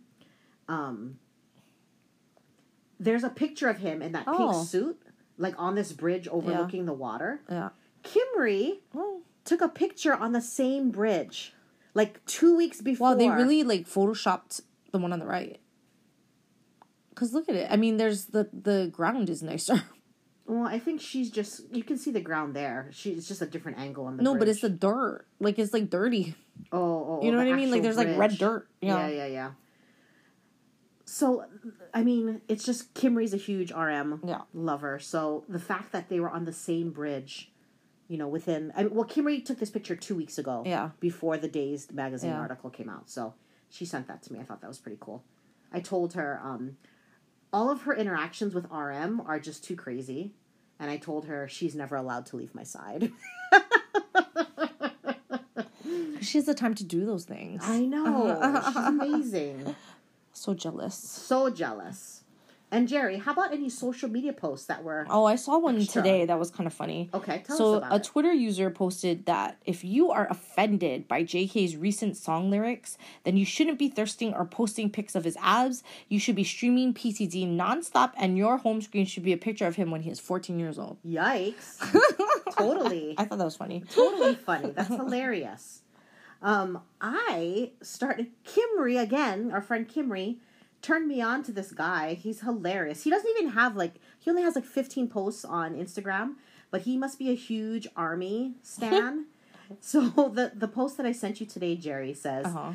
um, 0.67 1.19
there's 2.99 3.23
a 3.23 3.29
picture 3.29 3.67
of 3.69 3.77
him 3.77 4.01
in 4.01 4.11
that 4.13 4.23
Oh. 4.27 4.37
pink 4.37 4.67
suit, 4.67 5.01
like 5.37 5.55
on 5.57 5.75
this 5.75 5.91
bridge 5.91 6.27
overlooking 6.27 6.85
the 6.85 6.93
water. 6.93 7.41
yeah. 7.49 7.69
Kimry 8.03 8.79
Oh. 8.93 9.21
took 9.45 9.61
a 9.61 9.69
picture 9.69 10.13
on 10.13 10.31
the 10.33 10.41
same 10.41 10.91
bridge, 10.91 11.53
like 11.93 12.23
two 12.25 12.55
weeks 12.55 12.81
before. 12.81 13.09
Wow, 13.11 13.15
they 13.15 13.29
really 13.29 13.63
like 13.63 13.87
photoshopped 13.87 14.61
the 14.91 14.97
one 14.99 15.13
on 15.13 15.19
the 15.19 15.25
right. 15.25 15.59
Cause 17.15 17.33
look 17.33 17.47
at 17.47 17.55
it. 17.55 17.67
I 17.71 17.77
mean, 17.77 17.97
there's 17.97 18.25
the 18.25 18.49
the 18.51 18.89
ground 18.91 19.29
is 19.29 19.41
nicer. 19.43 19.83
Well, 20.45 20.67
I 20.67 20.77
think 20.77 20.99
she's 21.01 21.29
just. 21.31 21.61
You 21.73 21.83
can 21.83 21.97
see 21.97 22.11
the 22.11 22.19
ground 22.21 22.53
there. 22.55 22.89
She, 22.91 23.11
it's 23.11 23.27
just 23.27 23.41
a 23.41 23.45
different 23.45 23.77
angle 23.79 24.05
on 24.05 24.17
the. 24.17 24.23
no, 24.23 24.35
but 24.35 24.47
it's 24.49 24.61
the 24.61 24.69
dirt. 24.69 25.25
Like 25.39 25.57
it's 25.57 25.73
like 25.73 25.89
dirty. 25.89 26.35
Oh, 26.71 26.77
oh, 26.79 27.19
You 27.23 27.31
know 27.31 27.37
what 27.37 27.47
I 27.47 27.53
mean? 27.53 27.71
Like 27.71 27.81
there's 27.81 27.97
like 27.97 28.17
red 28.17 28.37
dirt. 28.37 28.67
Yeah. 28.81 29.07
Yeah. 29.07 29.07
yeah, 29.07 29.25
yeah, 29.25 29.51
So, 31.05 31.45
I 31.93 32.03
mean, 32.03 32.41
it's 32.47 32.63
just 32.65 32.93
Kimry's 32.93 33.33
a 33.33 33.37
huge 33.37 33.71
RM 33.71 34.21
Yeah. 34.25 34.41
lover. 34.53 34.99
So 34.99 35.43
the 35.47 35.59
fact 35.59 35.91
that 35.91 36.09
they 36.09 36.19
were 36.19 36.29
on 36.29 36.45
the 36.45 36.53
same 36.53 36.91
bridge, 36.91 37.51
you 38.07 38.17
know, 38.17 38.27
within. 38.27 38.71
I 38.75 38.83
mean, 38.83 38.93
well, 38.93 39.05
Kimry 39.05 39.43
took 39.43 39.59
this 39.59 39.69
picture 39.69 39.95
two 39.95 40.15
weeks 40.15 40.37
ago. 40.37 40.63
Yeah. 40.65 40.91
Before 40.99 41.37
the 41.37 41.47
Dazed 41.47 41.93
magazine 41.93 42.31
Yeah. 42.31 42.39
article 42.39 42.69
came 42.69 42.89
out, 42.89 43.09
so 43.09 43.33
she 43.69 43.85
sent 43.85 44.07
that 44.07 44.21
to 44.23 44.33
me. 44.33 44.39
I 44.39 44.43
thought 44.43 44.61
that 44.61 44.67
was 44.67 44.79
pretty 44.79 44.97
cool. 44.99 45.23
I 45.71 45.79
told 45.79 46.13
her 46.13 46.39
um, 46.43 46.77
all 47.53 47.69
of 47.69 47.83
her 47.83 47.95
interactions 47.95 48.53
with 48.53 48.65
RM 48.71 49.21
are 49.21 49.39
just 49.39 49.63
too 49.63 49.75
crazy, 49.75 50.33
and 50.79 50.89
I 50.91 50.97
told 50.97 51.25
her 51.25 51.47
she's 51.47 51.75
never 51.75 51.95
allowed 51.95 52.25
to 52.27 52.37
leave 52.37 52.53
my 52.53 52.63
side. 52.63 53.11
She 56.21 56.37
has 56.37 56.45
the 56.45 56.53
time 56.53 56.73
to 56.75 56.83
do 56.83 57.05
those 57.05 57.25
things. 57.25 57.61
I 57.65 57.81
know. 57.85 58.61
She's 58.65 58.75
amazing. 58.75 59.75
So 60.31 60.53
jealous. 60.53 60.95
So 60.95 61.49
jealous. 61.49 62.22
And 62.73 62.87
Jerry, 62.87 63.17
how 63.19 63.33
about 63.33 63.53
any 63.53 63.69
social 63.69 64.09
media 64.09 64.33
posts 64.33 64.65
that 64.65 64.83
were 64.83 65.05
Oh, 65.09 65.25
I 65.25 65.35
saw 65.35 65.59
one 65.59 65.79
Extra. 65.79 66.01
today 66.01 66.25
that 66.25 66.39
was 66.39 66.49
kind 66.49 66.65
of 66.65 66.73
funny. 66.73 67.09
okay? 67.13 67.43
Tell 67.45 67.55
so 67.55 67.73
us 67.75 67.77
about 67.77 67.91
a 67.93 67.95
it. 67.97 68.03
Twitter 68.03 68.33
user 68.33 68.69
posted 68.71 69.27
that 69.27 69.57
if 69.65 69.83
you 69.83 70.09
are 70.09 70.27
offended 70.29 71.07
by 71.07 71.23
JK's 71.23 71.77
recent 71.77 72.17
song 72.17 72.49
lyrics, 72.49 72.97
then 73.25 73.37
you 73.37 73.45
shouldn't 73.45 73.77
be 73.77 73.89
thirsting 73.89 74.33
or 74.33 74.43
posting 74.45 74.89
pics 74.89 75.13
of 75.13 75.23
his 75.23 75.37
abs. 75.39 75.83
You 76.09 76.17
should 76.19 76.35
be 76.35 76.43
streaming 76.43 76.95
PTD 76.95 77.47
nonstop, 77.47 78.11
and 78.17 78.37
your 78.39 78.57
home 78.57 78.81
screen 78.81 79.05
should 79.05 79.23
be 79.23 79.33
a 79.33 79.37
picture 79.37 79.67
of 79.67 79.75
him 79.75 79.91
when 79.91 80.01
he 80.01 80.09
is 80.09 80.19
14 80.19 80.57
years 80.57 80.79
old. 80.79 80.97
Yikes! 81.05 81.77
totally, 82.57 83.13
I 83.17 83.25
thought 83.25 83.37
that 83.37 83.45
was 83.45 83.55
funny. 83.55 83.83
totally 83.93 84.35
funny. 84.49 84.71
That's 84.71 84.87
hilarious. 84.89 85.81
Um, 86.41 86.81
I 86.99 87.71
started 87.81 88.31
Kimry 88.43 88.99
again. 89.01 89.51
Our 89.53 89.61
friend 89.61 89.87
Kimry 89.87 90.37
turned 90.83 91.07
me 91.07 91.21
on 91.21 91.41
to 91.43 91.51
this 91.51 91.71
guy. 91.71 92.13
He's 92.13 92.41
hilarious. 92.41 93.03
He 93.03 93.09
doesn't 93.09 93.29
even 93.39 93.51
have 93.53 93.75
like 93.75 93.95
he 94.19 94.29
only 94.29 94.43
has 94.43 94.53
like 94.53 94.65
15 94.65 95.07
posts 95.07 95.43
on 95.43 95.73
Instagram, 95.73 96.35
but 96.69 96.81
he 96.83 96.97
must 96.97 97.17
be 97.17 97.31
a 97.31 97.35
huge 97.35 97.87
army 97.95 98.53
stan. 98.61 99.25
so 99.79 100.01
the 100.09 100.51
the 100.53 100.67
post 100.67 100.97
that 100.97 101.05
I 101.07 101.13
sent 101.13 101.39
you 101.39 101.47
today, 101.47 101.75
Jerry 101.75 102.13
says. 102.13 102.45
Uh-huh. 102.45 102.73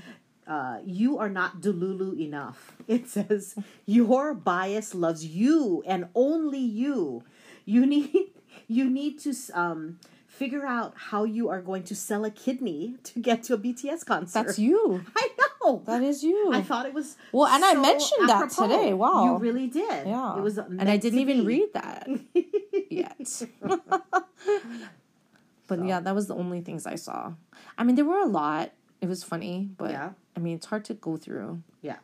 uh, 0.49 0.81
you 0.85 1.19
are 1.19 1.29
not 1.29 1.61
Delulu 1.61 2.19
enough. 2.19 2.75
It 2.89 3.07
says 3.07 3.55
your 3.85 4.33
bias 4.33 4.95
loves 4.95 5.25
you 5.25 5.85
and 5.87 6.09
only 6.15 6.59
you. 6.83 7.23
You 7.67 7.85
need 7.87 8.33
you 8.67 8.89
need 8.89 9.21
to 9.21 9.35
um, 9.53 9.99
figure 10.27 10.65
out 10.65 10.95
how 10.97 11.25
you 11.25 11.51
are 11.51 11.61
going 11.61 11.83
to 11.83 11.95
sell 11.95 12.25
a 12.25 12.31
kidney 12.31 12.95
to 13.05 13.21
get 13.21 13.43
to 13.45 13.55
a 13.55 13.59
BTS 13.59 14.07
concert. 14.07 14.47
That's 14.47 14.59
you. 14.59 15.05
I 15.17 15.29
know. 15.69 15.83
That 15.87 16.03
is 16.03 16.23
you. 16.23 16.51
I 16.53 16.63
thought 16.63 16.87
it 16.87 16.95
was 16.95 17.17
Well, 17.33 17.47
and 17.47 17.65
I 17.65 17.75
so 17.75 17.83
mentioned 17.83 18.29
that 18.29 18.51
today. 18.51 18.93
Wow. 18.95 19.25
you 19.25 19.39
really 19.39 19.67
did. 19.69 20.07
yeah. 20.07 20.37
it 20.37 20.43
was, 20.43 20.59
and 20.59 20.89
I 20.91 20.97
didn't 20.97 21.19
even 21.21 21.41
be. 21.41 21.47
read 21.47 21.69
that 21.75 22.09
yet. 22.91 23.43
but 25.67 25.85
yeah, 25.85 26.01
that 26.01 26.15
was 26.15 26.27
the 26.29 26.35
only 26.35 26.61
things 26.61 26.87
I 26.87 26.95
saw. 26.97 27.33
I 27.77 27.85
mean, 27.85 27.97
there 27.97 28.05
were 28.05 28.21
a 28.21 28.27
lot. 28.27 28.73
It 29.01 29.09
was 29.09 29.23
funny, 29.23 29.69
but 29.77 29.91
Yeah. 29.91 30.11
I 30.37 30.41
mean, 30.41 30.57
it's 30.57 30.67
hard 30.67 30.85
to 30.87 30.95
go 30.95 31.17
through. 31.17 31.63
Yeah. 31.83 31.99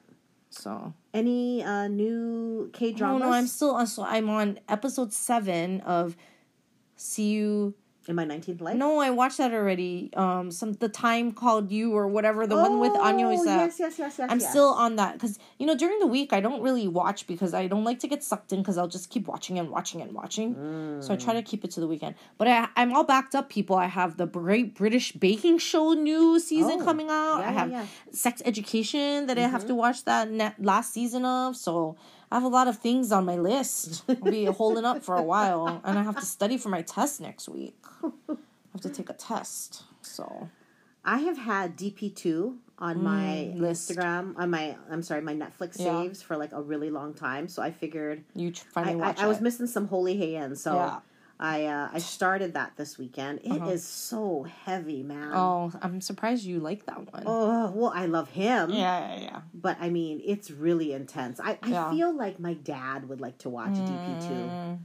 So 0.50 0.92
Any 1.12 1.62
uh, 1.64 1.88
new 1.88 2.70
K 2.72 2.92
Oh 2.92 2.96
dramas? 2.96 3.20
no, 3.20 3.32
I'm 3.32 3.46
still. 3.46 3.86
So 3.86 4.04
I'm 4.04 4.28
on 4.30 4.58
episode 4.68 5.12
seven 5.12 5.80
of 5.82 6.16
See 6.96 7.30
You. 7.30 7.74
In 8.08 8.14
my 8.16 8.24
19th 8.24 8.60
life. 8.60 8.76
No, 8.76 8.98
I 8.98 9.10
watched 9.10 9.38
that 9.38 9.52
already. 9.52 10.10
Um, 10.14 10.50
some 10.50 10.72
the 10.74 10.88
time 10.88 11.32
called 11.32 11.70
you 11.70 11.92
or 11.96 12.06
whatever 12.06 12.46
the 12.46 12.56
one 12.56 12.80
with 12.80 12.92
Anya 12.92 13.26
Oh, 13.28 13.32
is. 13.32 13.46
yes, 13.46 13.78
yes, 13.80 13.98
yes, 13.98 14.18
yes. 14.18 14.28
I'm 14.30 14.40
yes. 14.40 14.50
still 14.50 14.68
on 14.74 14.96
that 14.96 15.14
because 15.14 15.38
you 15.58 15.66
know 15.66 15.74
during 15.76 15.98
the 16.00 16.06
week 16.06 16.32
I 16.32 16.40
don't 16.40 16.62
really 16.62 16.86
watch 16.88 17.26
because 17.26 17.54
I 17.54 17.66
don't 17.66 17.84
like 17.84 18.00
to 18.00 18.08
get 18.08 18.22
sucked 18.22 18.52
in 18.52 18.60
because 18.60 18.76
I'll 18.78 18.88
just 18.88 19.08
keep 19.10 19.26
watching 19.28 19.58
and 19.58 19.70
watching 19.70 20.00
and 20.02 20.12
watching. 20.12 20.54
So 21.00 21.12
I 21.14 21.16
try 21.16 21.34
to 21.34 21.42
keep 21.42 21.64
it 21.64 21.70
to 21.72 21.80
the 21.80 21.86
weekend. 21.88 22.14
But 22.38 22.48
I, 22.48 22.68
I'm 22.76 22.92
all 22.94 23.04
backed 23.04 23.34
up, 23.34 23.48
people. 23.48 23.76
I 23.76 23.86
have 23.86 24.16
the 24.16 24.26
Great 24.26 24.74
British 24.74 25.12
Baking 25.12 25.58
Show 25.58 25.92
new 25.94 26.38
season 26.38 26.78
Oh, 26.82 26.84
coming 26.84 27.08
out. 27.10 27.38
yeah, 27.40 27.48
I 27.48 27.52
have 27.52 27.70
yeah. 27.70 27.86
Sex 28.12 28.42
Education 28.44 29.26
that 29.26 29.38
I 29.38 29.48
have 29.48 29.66
to 29.66 29.74
watch 29.74 30.04
that 30.04 30.30
net 30.30 30.54
last 30.62 30.92
season 30.92 31.24
of. 31.24 31.56
So 31.56 31.96
I 32.34 32.38
have 32.38 32.42
a 32.42 32.48
lot 32.48 32.66
of 32.66 32.78
things 32.78 33.12
on 33.12 33.24
my 33.24 33.36
list. 33.36 34.02
I'll 34.08 34.28
be 34.28 34.46
holding 34.46 34.84
up 34.84 35.04
for 35.04 35.14
a 35.14 35.22
while, 35.22 35.80
and 35.84 35.96
I 35.96 36.02
have 36.02 36.18
to 36.18 36.26
study 36.26 36.58
for 36.58 36.68
my 36.68 36.82
test 36.82 37.20
next 37.20 37.48
week. 37.48 37.76
I 38.02 38.08
have 38.72 38.80
to 38.80 38.88
take 38.90 39.08
a 39.08 39.12
test. 39.12 39.84
So 40.02 40.50
I 41.04 41.18
have 41.18 41.38
had 41.38 41.76
DP2 41.76 42.56
on 42.80 43.04
my 43.04 43.52
Mm, 43.54 43.60
list. 43.60 43.88
Instagram, 43.88 44.36
on 44.36 44.50
my, 44.50 44.74
I'm 44.90 45.00
sorry, 45.04 45.20
my 45.20 45.32
Netflix 45.32 45.78
Yeah. 45.78 46.02
saves 46.02 46.22
for 46.22 46.36
like 46.36 46.50
a 46.50 46.60
really 46.60 46.90
long 46.90 47.14
time. 47.14 47.46
So 47.46 47.62
I 47.62 47.70
figured 47.70 48.24
you 48.34 48.48
I, 48.48 48.52
finally 48.72 48.94
I, 48.94 49.06
watch 49.06 49.20
I 49.20 49.28
was 49.28 49.40
missing 49.40 49.68
some 49.68 49.86
Holy 49.86 50.16
Hae-in. 50.16 50.56
So 50.56 50.74
Yeah. 50.74 50.98
I 51.38 51.64
uh, 51.66 51.88
I 51.92 51.98
started 51.98 52.54
that 52.54 52.72
this 52.76 52.96
weekend. 52.96 53.40
It 53.42 53.62
is 53.68 53.84
so 53.84 54.44
heavy, 54.64 55.02
man. 55.02 55.32
Oh, 55.34 55.72
I'm 55.82 56.00
surprised 56.00 56.44
you 56.44 56.60
like 56.60 56.86
that 56.86 57.12
one. 57.12 57.24
Oh, 57.26 57.72
well, 57.72 57.92
I 57.94 58.06
love 58.06 58.30
him. 58.30 58.70
Yeah, 58.70 59.14
yeah, 59.16 59.20
yeah. 59.20 59.40
But 59.52 59.76
I 59.80 59.90
mean, 59.90 60.20
it's 60.24 60.50
really 60.50 60.92
intense. 60.92 61.40
I, 61.40 61.58
I 61.62 61.68
Yeah. 61.68 61.90
feel 61.90 62.14
like 62.16 62.38
my 62.38 62.54
dad 62.54 63.08
would 63.08 63.20
like 63.20 63.38
to 63.38 63.48
watch 63.48 63.72
DP2. 63.74 64.78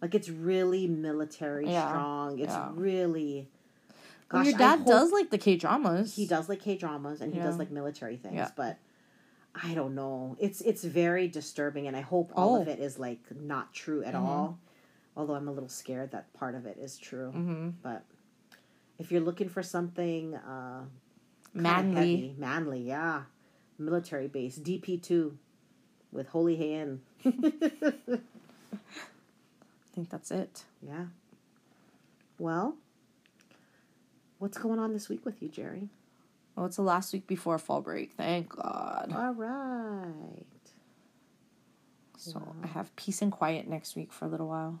Like 0.00 0.14
it's 0.14 0.28
really 0.28 0.86
military 0.86 1.68
Yeah. 1.68 1.88
strong. 1.88 2.38
It's 2.38 2.52
Yeah. 2.52 2.70
really. 2.74 3.48
Well, 4.30 4.44
your 4.44 4.56
dad 4.58 4.80
hope- 4.80 4.88
does 4.88 5.12
like 5.12 5.30
the 5.30 5.38
K 5.38 5.56
dramas. 5.56 6.14
He 6.14 6.26
does 6.26 6.48
like 6.48 6.60
K 6.60 6.76
dramas 6.76 7.20
and 7.20 7.32
he 7.34 7.40
does 7.40 7.58
like 7.58 7.70
military 7.70 8.16
things, 8.16 8.48
but 8.56 8.78
I 9.60 9.74
don't 9.74 9.94
know. 9.94 10.36
It's 10.38 10.60
it's 10.60 10.84
very 10.84 11.26
disturbing, 11.28 11.86
and 11.88 11.96
I 11.96 12.02
hope 12.02 12.30
all 12.36 12.56
of 12.56 12.68
Oh. 12.68 12.70
Mm-hmm. 12.70 12.80
it 12.82 12.84
is 12.84 12.98
like 12.98 13.20
not 13.40 13.72
true 13.72 14.04
at 14.04 14.14
all. 14.14 14.58
Although 15.16 15.34
I'm 15.34 15.48
a 15.48 15.52
little 15.52 15.68
scared 15.68 16.10
that 16.10 16.32
part 16.34 16.54
of 16.54 16.66
it 16.66 16.76
is 16.78 16.98
true. 16.98 17.32
Mm-hmm. 17.34 17.70
But 17.82 18.04
if 18.98 19.10
you're 19.10 19.20
looking 19.22 19.48
for 19.48 19.62
something 19.62 20.34
uh, 20.34 20.82
Manly. 21.54 21.94
heavy, 21.94 22.34
manly, 22.38 22.80
yeah, 22.80 23.22
military 23.78 24.28
base, 24.28 24.58
DP 24.58 25.02
two, 25.02 25.38
with 26.12 26.28
Holy 26.28 26.56
Hand, 26.56 27.00
I 27.24 27.30
think 29.94 30.10
that's 30.10 30.30
it. 30.30 30.64
yeah. 30.82 31.06
Well, 32.38 32.76
what's 34.38 34.58
going 34.58 34.78
on 34.78 34.92
this 34.92 35.08
week 35.08 35.24
with 35.24 35.40
you, 35.42 35.48
Jerry? 35.48 35.88
Well, 36.54 36.66
it's 36.66 36.76
the 36.76 36.82
last 36.82 37.12
week 37.12 37.26
before 37.26 37.58
fall 37.58 37.80
break. 37.80 38.12
Thank 38.12 38.50
God. 38.50 39.12
All 39.14 39.32
right. 39.32 40.44
So 42.18 42.54
I 42.62 42.66
have 42.66 42.94
peace 42.96 43.22
and 43.22 43.30
quiet 43.30 43.68
next 43.68 43.94
week 43.94 44.12
for 44.12 44.24
a 44.24 44.28
little 44.28 44.48
while. 44.48 44.80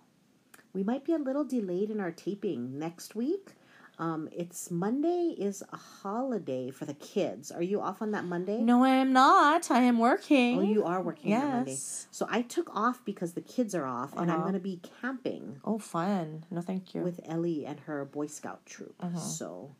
We 0.76 0.82
might 0.82 1.04
be 1.06 1.14
a 1.14 1.18
little 1.18 1.42
delayed 1.44 1.90
in 1.90 2.00
our 2.00 2.10
taping 2.10 2.78
next 2.78 3.14
week. 3.14 3.52
Um, 3.98 4.28
it's 4.30 4.70
Monday 4.70 5.34
is 5.38 5.62
a 5.72 5.76
holiday 5.78 6.70
for 6.70 6.84
the 6.84 6.92
kids. 6.92 7.50
Are 7.50 7.62
you 7.62 7.80
off 7.80 8.02
on 8.02 8.10
that 8.10 8.26
Monday? 8.26 8.58
No, 8.60 8.84
I 8.84 8.90
am 8.90 9.10
not. 9.14 9.70
I 9.70 9.80
am 9.80 9.98
working. 9.98 10.58
Oh, 10.58 10.60
you 10.60 10.84
are 10.84 11.00
working 11.00 11.32
on 11.32 11.48
Monday. 11.50 11.70
Yes. 11.70 12.08
So 12.10 12.26
I 12.28 12.42
took 12.42 12.68
off 12.76 13.02
because 13.06 13.32
the 13.32 13.40
kids 13.40 13.74
are 13.74 13.86
off, 13.86 14.12
and 14.12 14.30
I'm 14.30 14.40
Uh-huh. 14.40 14.40
going 14.42 14.52
to 14.52 14.60
be 14.60 14.82
camping 15.00 15.60
Oh, 15.64 15.78
fun. 15.78 16.44
No, 16.50 16.60
thank 16.60 16.94
you. 16.94 17.00
with 17.00 17.20
Ellie 17.24 17.64
and 17.64 17.80
her 17.80 18.04
Boy 18.04 18.26
Scout 18.26 18.66
troop. 18.66 18.96
Uh-huh. 19.00 19.18
So 19.18 19.74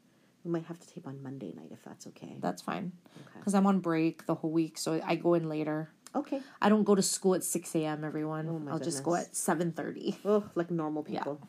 we 0.44 0.50
might 0.50 0.64
have 0.64 0.80
to 0.80 0.88
tape 0.88 1.06
on 1.06 1.22
Monday 1.22 1.52
night 1.54 1.68
if 1.72 1.82
that's 1.84 2.06
okay. 2.06 2.38
That's 2.40 2.62
fine. 2.62 2.92
Okay. 3.20 3.38
Because 3.38 3.54
I'm 3.54 3.66
on 3.66 3.80
break 3.80 4.24
the 4.24 4.36
whole 4.36 4.50
week, 4.50 4.78
so 4.78 4.98
I 5.04 5.16
go 5.16 5.34
in 5.34 5.46
later. 5.50 5.90
Okay. 6.14 6.40
I 6.62 6.68
don't 6.68 6.84
go 6.84 6.94
to 6.94 7.02
school 7.02 7.34
at 7.34 7.44
6 7.44 7.74
a.m., 7.76 8.04
everyone. 8.04 8.48
Oh, 8.48 8.58
my 8.58 8.72
I'll 8.72 8.78
just 8.78 9.02
go 9.02 9.14
at 9.14 9.32
7.30. 9.32 10.16
Oh, 10.24 10.44
like 10.54 10.70
normal 10.70 11.02
people. 11.02 11.38
Yeah. 11.40 11.46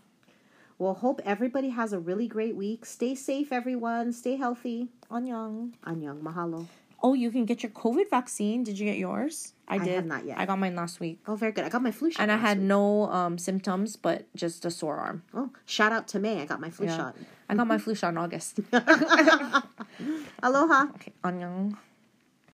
Well, 0.79 0.93
hope 0.93 1.21
everybody 1.25 1.69
has 1.69 1.93
a 1.93 1.99
really 1.99 2.27
great 2.27 2.55
week. 2.55 2.85
Stay 2.85 3.15
safe, 3.15 3.51
everyone. 3.51 4.13
Stay 4.13 4.35
healthy. 4.35 4.89
Annyeong. 5.09 5.73
Annyeong, 5.85 6.21
mahalo. 6.21 6.67
Oh, 7.01 7.13
you 7.13 7.31
can 7.31 7.45
get 7.45 7.63
your 7.63 7.71
COVID 7.71 8.09
vaccine. 8.09 8.63
Did 8.63 8.77
you 8.77 8.85
get 8.85 8.97
yours? 8.97 9.53
I 9.67 9.77
did. 9.77 9.95
have 9.95 10.05
not 10.05 10.25
yet. 10.25 10.37
I 10.39 10.45
got 10.45 10.57
mine 10.59 10.75
last 10.75 10.99
week. 10.99 11.19
Oh, 11.27 11.35
very 11.35 11.51
good. 11.51 11.63
I 11.65 11.69
got 11.69 11.81
my 11.81 11.91
flu 11.91 12.09
shot. 12.11 12.21
And 12.21 12.31
I 12.31 12.37
had 12.37 12.57
week. 12.57 12.67
no 12.67 13.09
um, 13.11 13.37
symptoms, 13.37 13.95
but 13.95 14.25
just 14.35 14.65
a 14.65 14.71
sore 14.71 14.97
arm. 14.97 15.23
Oh, 15.33 15.49
shout 15.65 15.91
out 15.91 16.07
to 16.09 16.19
May. 16.19 16.41
I 16.41 16.45
got 16.45 16.59
my 16.59 16.69
flu 16.69 16.87
Yeah. 16.87 16.97
shot. 16.97 17.15
I 17.49 17.55
got 17.55 17.67
my 17.67 17.77
flu 17.77 17.93
shot 17.95 18.09
in 18.09 18.17
August. 18.17 18.59
Aloha. 20.43 20.87
Okay, 20.95 21.13
annyeong. 21.23 21.77